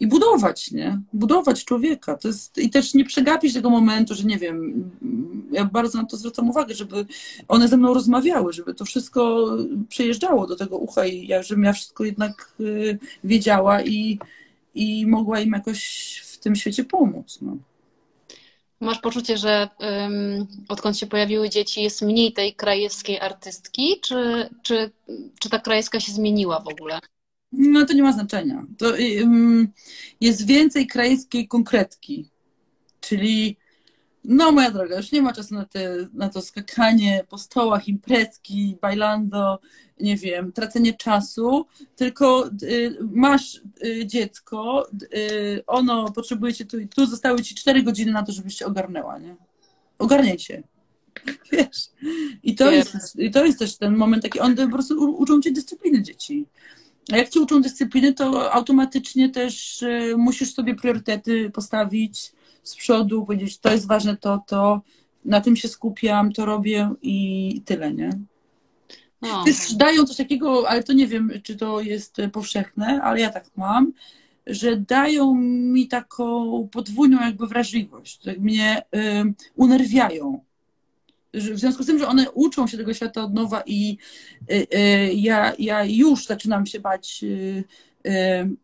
[0.00, 1.00] i budować, nie?
[1.12, 2.16] Budować człowieka.
[2.16, 4.90] To jest, I też nie przegapić tego momentu, że nie wiem,
[5.52, 7.06] ja bardzo na to zwracam uwagę, żeby
[7.48, 9.48] one ze mną rozmawiały, żeby to wszystko
[9.88, 14.18] przejeżdżało do tego ucha i ja, żebym ja wszystko jednak y, wiedziała i,
[14.74, 17.38] i mogła im jakoś tym świecie pomóc.
[17.42, 17.56] No.
[18.80, 24.90] Masz poczucie, że um, odkąd się pojawiły dzieci, jest mniej tej krajewskiej artystki, czy, czy,
[25.40, 26.98] czy ta krajewska się zmieniła w ogóle?
[27.52, 28.66] No to nie ma znaczenia.
[28.78, 28.86] To
[29.20, 29.72] um,
[30.20, 32.30] jest więcej krajewskiej konkretki.
[33.00, 33.56] Czyli,
[34.28, 38.76] no moja droga, już nie ma czasu na, te, na to skakanie po stołach, imprezki,
[38.80, 39.60] bailando,
[40.00, 41.66] nie wiem, tracenie czasu,
[41.96, 47.82] tylko y, masz y, dziecko, y, ono potrzebuje cię tu i tu, zostały ci cztery
[47.82, 49.36] godziny na to, żebyś się ogarnęła, nie?
[49.98, 50.62] Ogarniaj się.
[51.52, 51.90] Wiesz?
[52.42, 55.52] I to, jest, I to jest też ten moment taki, one po prostu uczą cię
[55.52, 56.46] dyscypliny dzieci.
[57.12, 59.84] A jak ci uczą dyscypliny, to automatycznie też
[60.16, 62.32] musisz sobie priorytety postawić
[62.68, 64.80] z przodu, powiedzieć, to jest ważne, to, to,
[65.24, 68.10] na tym się skupiam, to robię i tyle, nie?
[69.22, 69.44] No.
[69.44, 73.50] Też dają coś takiego, ale to nie wiem, czy to jest powszechne, ale ja tak
[73.56, 73.92] mam,
[74.46, 80.40] że dają mi taką podwójną jakby wrażliwość, tak mnie y, unerwiają.
[81.34, 83.98] W związku z tym, że one uczą się tego świata od nowa i
[84.50, 87.64] y, y, ja, ja już zaczynam się bać y,
[88.06, 88.56] y,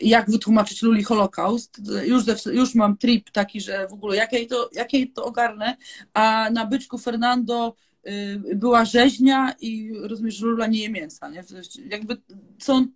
[0.00, 1.80] jak wytłumaczyć Luli Holokaust.
[2.04, 5.76] Już, już mam trip taki, że w ogóle jak jej to, jak jej to ogarnę,
[6.14, 7.74] a na byczku Fernando
[8.06, 11.28] Y, była rzeźnia i rozumiesz, że Lula nie je mięsa.
[11.28, 11.44] Nie?
[11.88, 12.16] Jakby
[12.58, 12.86] są,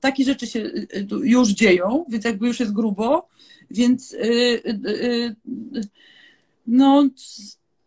[0.00, 3.28] takie rzeczy się y, y, już dzieją, więc jakby już jest grubo,
[3.70, 4.16] więc
[6.66, 7.08] no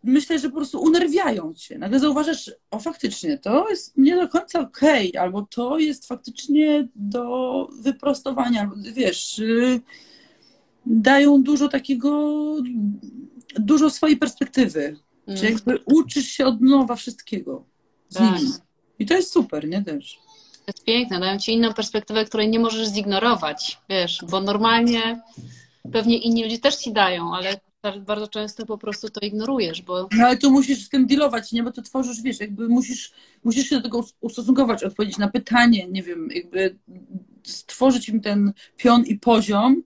[0.08, 1.78] myślę, że po prostu unerwiają cię.
[1.78, 6.88] Nagle zauważasz, o faktycznie, to jest nie do końca okej, okay, albo to jest faktycznie
[6.96, 9.42] do wyprostowania, albo wiesz,
[10.86, 12.44] dają dużo takiego,
[13.60, 14.98] dużo swojej perspektywy
[15.28, 15.40] Mm.
[15.40, 17.64] Czyli jakby uczysz się od nowa wszystkiego
[18.10, 18.40] z tak.
[18.40, 18.52] nimi.
[19.00, 20.20] I to jest super, nie też?
[20.54, 25.22] To jest piękne, dają ci inną perspektywę, której nie możesz zignorować, wiesz, bo normalnie
[25.94, 27.60] pewnie inni ludzie też ci dają, ale
[27.92, 30.08] bardzo często po prostu to ignorujesz, bo...
[30.12, 31.64] No ale tu musisz z tym dealować, nie?
[31.64, 33.12] Bo to tworzysz, wiesz, jakby musisz,
[33.44, 36.78] musisz się do tego ustosunkować, odpowiedzieć na pytanie, nie wiem, jakby
[37.44, 39.84] stworzyć im ten pion i poziom,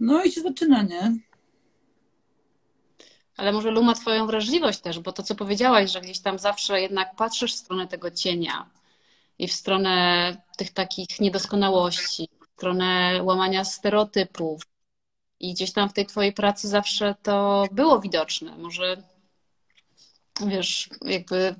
[0.00, 1.16] no i się zaczyna, nie?
[3.36, 7.16] Ale może Luma twoją wrażliwość też, bo to, co powiedziałaś, że gdzieś tam zawsze jednak
[7.16, 8.70] patrzysz w stronę tego cienia
[9.38, 14.62] i w stronę tych takich niedoskonałości, w stronę łamania stereotypów.
[15.42, 18.58] I gdzieś tam w tej twojej pracy zawsze to było widoczne.
[18.58, 19.02] Może
[20.46, 21.54] wiesz, jakby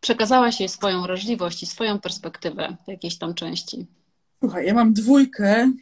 [0.00, 3.86] przekazałaś jej swoją wrażliwość i swoją perspektywę w jakiejś tam części.
[4.40, 5.72] Słuchaj, ja mam dwójkę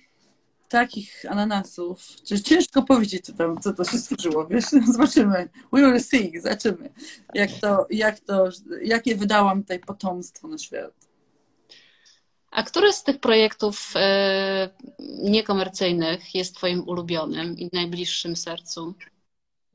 [0.69, 6.01] takich ananasów, że ciężko powiedzieć, co tam, co to się stworzyło, wiesz, zobaczymy, we will
[6.01, 6.91] see, zobaczymy,
[7.35, 8.49] jak to, jak to,
[8.83, 10.98] jakie wydałam tutaj potomstwo na świat.
[12.51, 14.71] A który z tych projektów e,
[15.23, 18.95] niekomercyjnych jest twoim ulubionym i najbliższym sercu?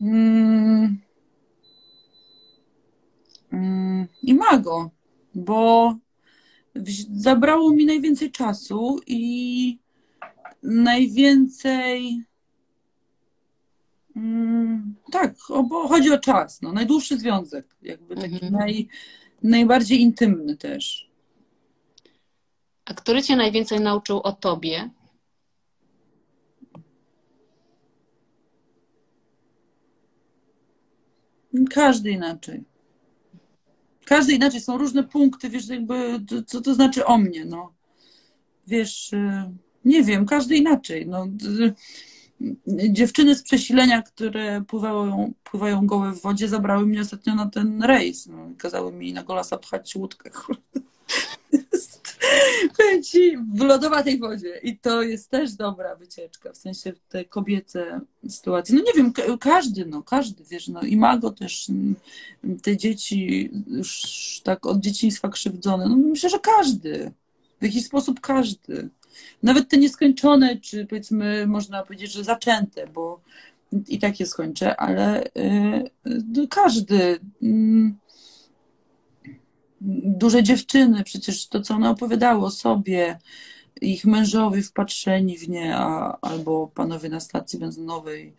[0.01, 0.99] Mm.
[3.51, 4.07] Mm.
[4.23, 4.89] Imago,
[5.35, 5.95] bo
[7.13, 9.79] zabrało mi najwięcej czasu i
[10.63, 12.23] najwięcej.
[14.15, 15.35] Mm, tak,
[15.69, 16.61] bo chodzi o czas.
[16.61, 18.53] No, najdłuższy związek, jakby taki mhm.
[18.53, 18.87] naj,
[19.43, 21.12] najbardziej intymny też.
[22.85, 24.89] A który cię najwięcej nauczył o tobie?
[31.69, 32.63] Każdy inaczej.
[34.05, 34.61] Każdy inaczej.
[34.61, 37.73] Są różne punkty, wiesz, jakby, co to znaczy o mnie, no.
[38.67, 39.51] Wiesz, y,
[39.85, 41.07] nie wiem, każdy inaczej.
[41.07, 41.27] No,
[42.67, 48.27] dziewczyny z przesilenia, które pływają, pływają gołe w wodzie, zabrały mnie ostatnio na ten rejs.
[48.27, 50.31] No, kazały mi na golasa pchać łódkę.
[53.03, 54.59] Ci w lodowatej wodzie.
[54.63, 57.99] I to jest też dobra wycieczka, w sensie te kobiece
[58.29, 58.75] sytuacje.
[58.75, 61.67] No nie wiem, każdy, no każdy, wiesz, no i Mago też,
[62.63, 65.89] te dzieci już tak od dzieciństwa krzywdzone.
[65.89, 67.11] No myślę, że każdy.
[67.61, 68.89] W jakiś sposób każdy.
[69.43, 73.21] Nawet te nieskończone, czy powiedzmy, można powiedzieć, że zaczęte, bo
[73.87, 77.19] i tak je skończę, ale y, każdy.
[77.43, 77.93] Y,
[80.03, 83.19] duże dziewczyny, przecież to, co one opowiadały o sobie,
[83.81, 88.33] ich mężowie wpatrzeni w nie, a, albo panowie na stacji benzynowej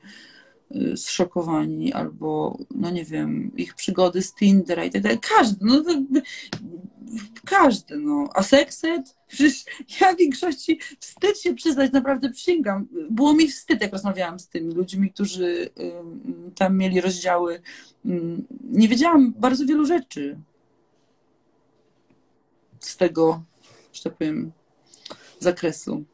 [0.76, 5.18] y, zszokowani, albo, no nie wiem, ich przygody z Tindera i tak dalej.
[5.36, 5.82] Każdy, no
[7.45, 8.28] każdy, no.
[8.34, 9.16] A sekset?
[9.28, 9.64] Przecież
[10.01, 12.88] ja w większości wstyd się przyznać, naprawdę przysięgam.
[13.11, 15.70] Było mi wstyd, jak rozmawiałam z tymi ludźmi, którzy
[16.55, 17.61] tam mieli rozdziały.
[18.70, 20.38] Nie wiedziałam bardzo wielu rzeczy
[22.85, 23.43] z tego,
[23.93, 24.53] że tak powiem,
[25.41, 26.05] zakresu.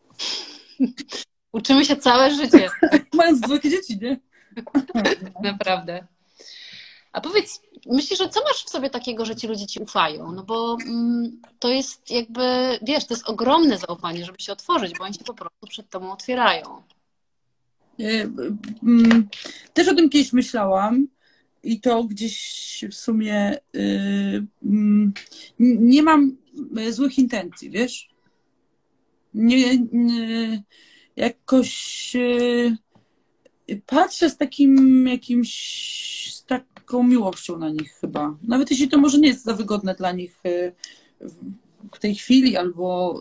[1.53, 2.69] Uczymy się całe życie.
[3.15, 4.21] Mając dwójkę dzieci, nie?
[5.43, 6.07] Naprawdę.
[7.13, 10.33] A powiedz, myślisz, że co masz w sobie takiego, że ci ludzie ci ufają?
[10.33, 15.05] No bo mm, to jest jakby, wiesz, to jest ogromne zaufanie, żeby się otworzyć, bo
[15.05, 16.83] oni się po prostu przed tobą otwierają.
[18.83, 19.29] Mm,
[19.75, 21.07] też o tym kiedyś myślałam
[21.63, 25.13] i to gdzieś w sumie y, mm,
[25.59, 26.37] nie mam
[26.91, 28.09] złych intencji, wiesz?
[29.35, 30.63] Nie, nie
[31.17, 32.77] jakoś y,
[33.87, 35.53] patrzę z takim jakimś,
[36.35, 38.37] z taką miłością na nich chyba.
[38.43, 40.73] Nawet jeśli to może nie jest za wygodne dla nich y,
[41.93, 43.21] w tej chwili, albo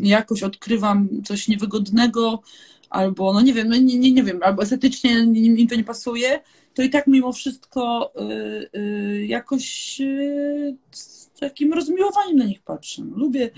[0.00, 2.42] jakoś odkrywam coś niewygodnego,
[2.90, 6.40] albo no nie wiem, no nie, nie, nie wiem, albo estetycznie im to nie pasuje,
[6.74, 13.02] to i tak mimo wszystko y, y, jakoś y, z takim rozmiłowaniem na nich patrzę.
[13.16, 13.50] Lubię,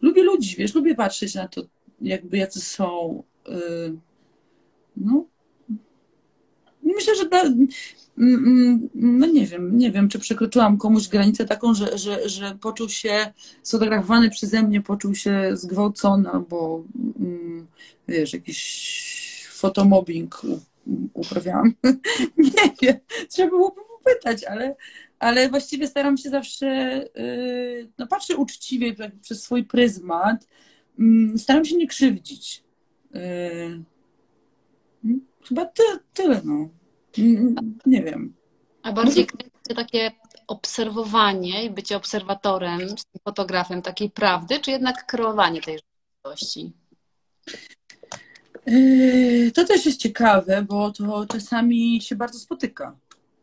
[0.00, 1.62] lubię ludzi, wiesz, lubię patrzeć na to,
[2.00, 3.22] jakby jacy są.
[4.96, 5.26] No.
[6.94, 7.44] Myślę, że da,
[8.94, 13.32] no nie wiem, nie wiem, czy przekroczyłam komuś granicę taką, że, że, że poczuł się
[13.62, 16.84] sfotografowany przeze mnie, poczuł się zgwałcony, albo
[17.20, 17.66] mm,
[18.08, 20.42] wiesz, jakiś fotomobbing
[21.14, 21.74] uprawiałam.
[22.36, 22.96] nie wiem,
[23.28, 24.76] trzeba byłoby pytać, ale,
[25.18, 26.66] ale właściwie staram się zawsze,
[27.14, 30.48] yy, no patrzę uczciwie przez swój pryzmat,
[30.98, 32.62] mm, staram się nie krzywdzić.
[33.14, 33.82] Yy,
[35.48, 35.82] chyba ty,
[36.14, 36.68] tyle, no.
[37.86, 38.34] Nie wiem.
[38.82, 39.26] A bardziej
[39.76, 40.10] takie
[40.46, 42.80] obserwowanie i bycie obserwatorem,
[43.24, 46.72] fotografem takiej prawdy, czy jednak kreowanie tej rzeczywistości?
[48.66, 52.96] Yy, to też jest ciekawe, bo to czasami się bardzo spotyka.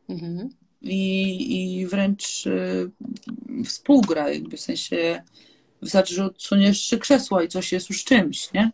[0.09, 0.49] Mhm.
[0.81, 2.91] I, I wręcz y,
[3.65, 5.23] współgra, jakby w sensie
[5.81, 8.71] wystarczy, że odsuniesz się krzesła i coś jest już czymś, nie?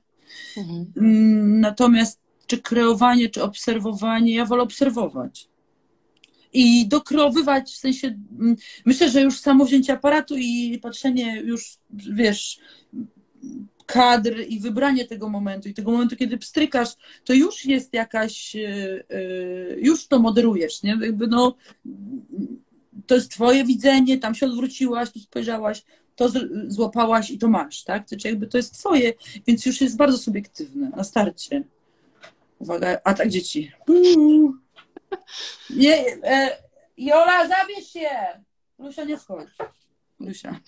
[0.57, 0.93] Mhm.
[0.97, 2.19] Mm, natomiast
[2.51, 5.49] czy kreowanie, czy obserwowanie, ja wolę obserwować.
[6.53, 8.07] I dokreowywać, w sensie,
[8.39, 11.77] mm, myślę, że już samo wzięcie aparatu i patrzenie już,
[12.13, 12.59] wiesz,
[13.85, 16.89] kadr i wybranie tego momentu i tego momentu, kiedy pstrykasz,
[17.25, 18.59] to już jest jakaś, e,
[19.09, 20.97] e, już to moderujesz, nie?
[21.01, 21.55] Jakby no,
[23.07, 25.83] to jest twoje widzenie, tam się odwróciłaś, tu spojrzałaś,
[26.15, 26.29] to
[26.67, 28.03] złapałaś i to masz, tak?
[28.03, 29.13] To znaczy jakby to jest twoje,
[29.47, 31.63] więc już jest bardzo subiektywne na starcie.
[32.61, 33.71] Uwaga, atak dzieci.
[35.69, 36.57] Nie, e,
[36.97, 38.09] Jola, zabierz się!
[38.79, 39.49] Lusia, nie wchodź.
[40.19, 40.59] Lusia.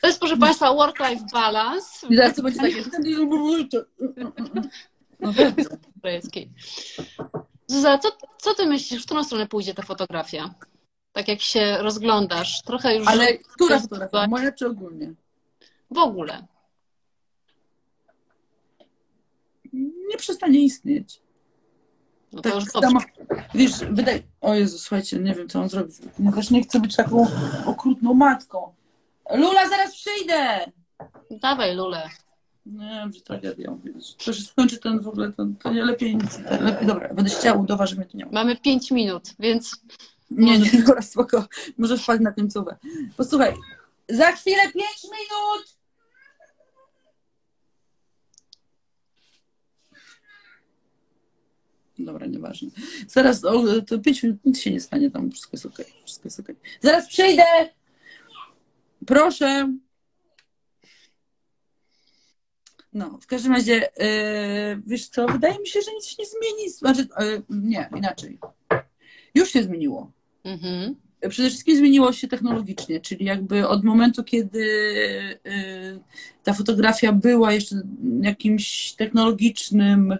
[0.00, 2.84] To jest, proszę Państwa, work-life balance I zaraz to będzie takie...
[5.20, 5.32] No.
[7.66, 8.08] Zuza, co,
[8.38, 10.54] co ty myślisz, w którą stronę pójdzie ta fotografia?
[11.12, 14.26] Tak jak się rozglądasz, trochę już Ale która fotografia?
[14.26, 15.14] Moja czy ogólnie?
[15.90, 16.46] w ogóle.
[20.14, 21.20] Nie przestanie istnieć.
[22.32, 22.64] No to Tak już
[23.54, 24.22] wiesz, wydaje...
[24.40, 25.96] O Jezu, słuchajcie, nie wiem, co on zrobić.
[26.18, 27.26] Ja też nie chcę być taką
[27.66, 28.74] okrutną matką.
[29.34, 30.70] Lula, zaraz przyjdę!
[31.30, 32.10] Dawaj, Lule.
[32.66, 33.76] Nie wiem, że tragedia.
[34.24, 36.38] To się skończy ten w ogóle, to, to nie lepiej nic.
[36.60, 38.30] Lepiej, dobra, będę chciała udawać, że mnie tu nie ma.
[38.32, 39.80] Mamy pięć minut, więc
[40.30, 41.44] Nie, nie, dobra, spoko.
[41.78, 42.76] Może wpaść na końcówę.
[43.16, 43.54] Posłuchaj,
[44.08, 45.83] za chwilę pięć minut!
[51.98, 52.70] Dobra, nieważne.
[53.08, 56.40] Zaraz, o, to pięć minut, nic się nie stanie tam, wszystko jest okej, wszystko jest
[56.40, 56.56] okej.
[56.80, 57.44] Zaraz przyjdę!
[59.06, 59.72] Proszę!
[62.92, 66.70] No, w każdym razie, yy, wiesz co, wydaje mi się, że nic się nie zmieni.
[66.70, 68.38] Znaczy, yy, nie, inaczej.
[69.34, 70.12] Już się zmieniło.
[70.44, 71.03] mhm.
[71.28, 74.60] Przede wszystkim zmieniło się technologicznie, czyli jakby od momentu, kiedy
[75.46, 76.00] y,
[76.42, 77.76] ta fotografia była jeszcze
[78.20, 80.12] jakimś technologicznym,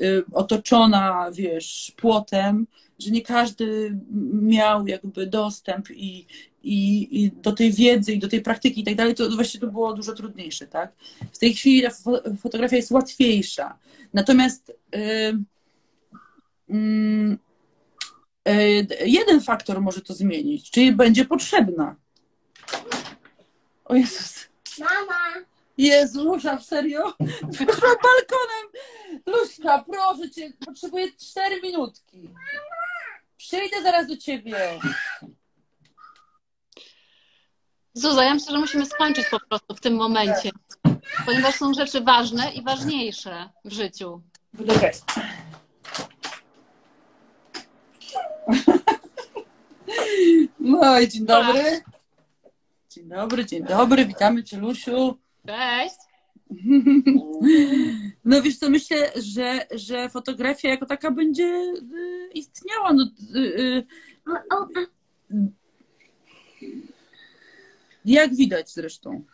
[0.00, 2.66] y, otoczona, wiesz, płotem,
[2.98, 3.98] że nie każdy
[4.42, 6.26] miał jakby dostęp i,
[6.62, 9.66] i, i do tej wiedzy i do tej praktyki i tak dalej, to właśnie to
[9.66, 10.92] było dużo trudniejsze, tak?
[11.32, 11.82] W tej chwili
[12.38, 13.78] fotografia jest łatwiejsza.
[14.12, 15.38] Natomiast y,
[16.68, 17.51] mm, E,
[19.04, 21.96] jeden faktor może to zmienić, czyli będzie potrzebna.
[23.84, 24.48] O Jezus.
[24.78, 25.46] Mama!
[25.78, 27.14] Jezu, Lusia, serio?
[27.42, 28.66] Wyszła balkonem.
[29.26, 32.28] Luśka, proszę cię, potrzebuję cztery minutki.
[33.36, 34.78] Przyjdę zaraz do ciebie.
[37.94, 40.50] Zuza, ja myślę, że musimy skończyć po prostu w tym momencie,
[41.26, 44.22] ponieważ są rzeczy ważne i ważniejsze w życiu.
[44.54, 44.90] Dobra.
[50.60, 51.82] No i dzień dobry.
[52.90, 55.18] Dzień dobry, dzień dobry, witamy Cię, Lusiu.
[55.46, 55.94] Cześć!
[58.24, 62.92] No wiesz co, myślę, że, że fotografia jako taka będzie y, istniała.
[62.92, 63.86] No, y, y,
[68.04, 69.24] jak widać zresztą.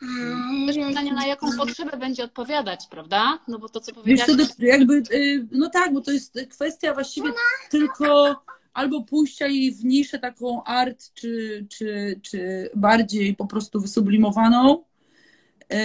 [0.66, 3.38] Też pytanie, na jaką potrzebę będzie odpowiadać, prawda?
[3.48, 5.02] No bo to, co Wiesz co, jakby,
[5.50, 7.32] no tak, bo to jest kwestia właściwie
[7.70, 8.36] tylko
[8.78, 14.84] albo pójścia jej w niszę taką art, czy, czy, czy bardziej po prostu wysublimowaną,
[15.72, 15.76] y,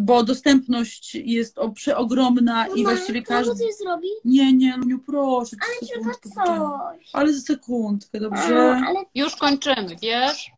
[0.00, 3.54] bo dostępność jest przeogromna i właściwie każdy...
[3.54, 4.12] coś zrobić?
[4.24, 5.56] Nie, nie, Luniu, proszę.
[5.86, 7.10] cię, Tylko coś.
[7.12, 8.82] Ale za sekundkę, dobrze?
[8.86, 10.50] ale, już kończymy, wiesz?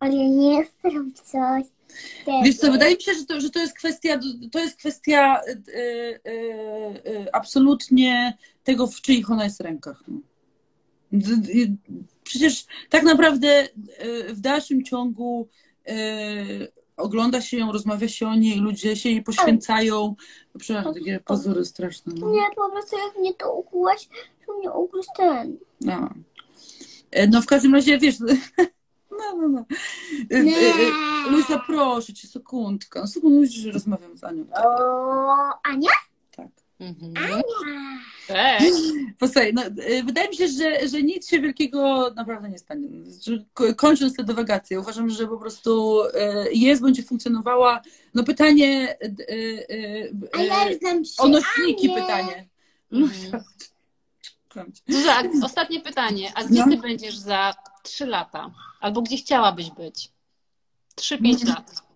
[0.00, 1.64] ale nie chcę robić coś.
[2.44, 4.20] Wiesz co, wydaje mi się, że to, że to jest kwestia,
[4.52, 10.04] to jest kwestia y, y, y, y, absolutnie tego, w czyich ona jest rękach.
[11.12, 11.76] Y,
[12.30, 15.48] Przecież tak naprawdę y, w dalszym ciągu
[15.88, 20.14] y, ogląda się ją, rozmawia się o niej, ludzie się jej poświęcają.
[20.58, 22.12] Przepraszam, takie pazury straszne.
[22.16, 22.30] No.
[22.30, 24.08] Nie, po prostu jak mnie to ukułaś,
[24.46, 25.58] to mnie ugryzł ten.
[25.80, 26.10] No.
[27.10, 28.20] E, no w każdym razie, wiesz,
[29.18, 29.64] no, no, no.
[30.32, 30.48] Y, y,
[31.26, 33.06] y, Luźna, proszę cię, sekundkę.
[33.06, 34.44] Sekundkę, że rozmawiam z Anią.
[34.64, 35.90] O, Ania?
[36.80, 36.88] Tak.
[36.88, 37.12] Mhm.
[37.16, 37.42] Ania.
[38.26, 38.76] Cześć!
[39.18, 42.88] Posłuchaj, no, y, wydaje mi się, że, że nic się wielkiego naprawdę nie stanie.
[43.76, 46.08] Kończąc te dywagacje, uważam, że po prostu y,
[46.52, 47.80] jest, będzie funkcjonowała.
[48.14, 48.96] No pytanie
[49.30, 51.12] y, A ja już znam się.
[51.22, 52.00] o nośniki Anię.
[52.02, 52.48] pytanie.
[52.92, 53.42] Mhm.
[55.44, 56.32] Ostatnie pytanie.
[56.34, 56.70] A gdzie No.
[56.70, 58.50] ty będziesz za trzy lata?
[58.80, 60.08] Albo gdzie chciałabyś być?
[60.94, 61.54] Trzy, pięć Mhm.
[61.58, 61.89] lat.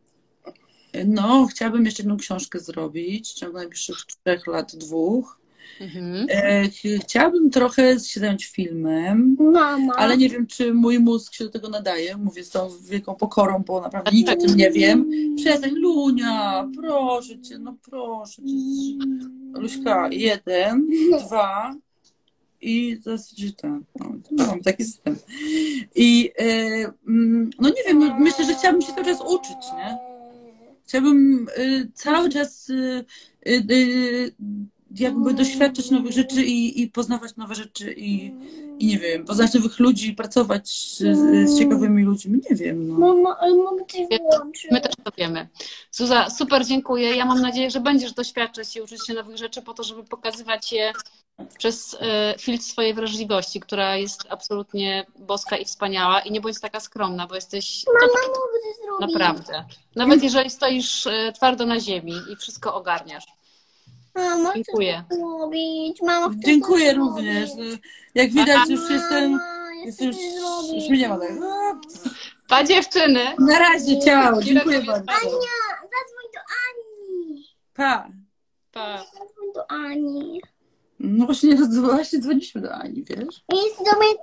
[1.07, 5.39] No, chciałabym jeszcze jedną książkę zrobić w ciągu najbliższych trzech lat, dwóch.
[5.81, 6.27] Mhm.
[6.31, 9.37] E, ch- chciałabym trochę się zająć filmem.
[9.41, 9.95] Mama.
[9.97, 12.17] Ale nie wiem, czy mój mózg się do tego nadaje.
[12.17, 15.11] Mówię z tą wielką pokorą, bo naprawdę nic o tym nie wiem.
[15.37, 18.49] Przestań, Lunia, proszę cię, no proszę cię.
[19.55, 20.89] Luśka, jeden,
[21.27, 21.75] dwa
[22.61, 23.81] i zasadzie tak.
[24.01, 25.17] No, no, mam taki system.
[25.95, 26.45] I e,
[27.09, 30.14] mm, no nie wiem, no, myślę, że chciałabym się cały czas uczyć, nie?
[30.85, 31.63] Chciałabym e,
[31.95, 33.05] cały czas e,
[33.51, 33.61] e,
[34.97, 38.35] jakby doświadczać nowych rzeczy i, i poznawać nowe rzeczy i,
[38.79, 40.99] i nie wiem, poznać nowych ludzi, pracować z,
[41.51, 42.89] z ciekawymi ludźmi, nie wiem.
[42.89, 42.99] No.
[42.99, 43.37] Mama,
[43.89, 44.71] coś włączyć.
[44.71, 45.49] My też to wiemy.
[45.91, 47.17] Zuza, super dziękuję.
[47.17, 50.73] Ja mam nadzieję, że będziesz doświadczać i uczyć się nowych rzeczy po to, żeby pokazywać
[50.73, 50.93] je
[51.59, 56.21] przez e, filtr swojej wrażliwości, która jest absolutnie boska i wspaniała.
[56.21, 59.01] I nie bądź taka skromna, bo jesteś to Mama, mogę coś zrobić.
[59.15, 59.65] naprawdę.
[59.97, 63.25] Nawet jeżeli stoisz e, twardo na ziemi i wszystko ogarniasz.
[64.15, 65.05] Mama, Dziękuję.
[65.11, 66.03] zrobić.
[66.03, 67.51] Mama, Dziękuję również.
[67.51, 67.81] zrobić.
[68.15, 69.41] Jak widać, już Mama, jestem.
[69.85, 70.17] jestem już,
[70.75, 71.33] już mnie nie ma tak.
[72.49, 73.25] Pa dziewczyny!
[73.39, 74.43] Na razie, ciao.
[74.43, 75.13] Dziękuję bardzo.
[75.13, 77.45] Ania, zadzwoń do Ani.
[77.75, 78.09] Pa.
[78.73, 78.99] Pa.
[78.99, 80.41] Zadzwoń do Ani.
[81.01, 83.45] No właśnie, właśnie dzwoniliśmy do Ani, wiesz?
[83.85, 84.15] Do mojej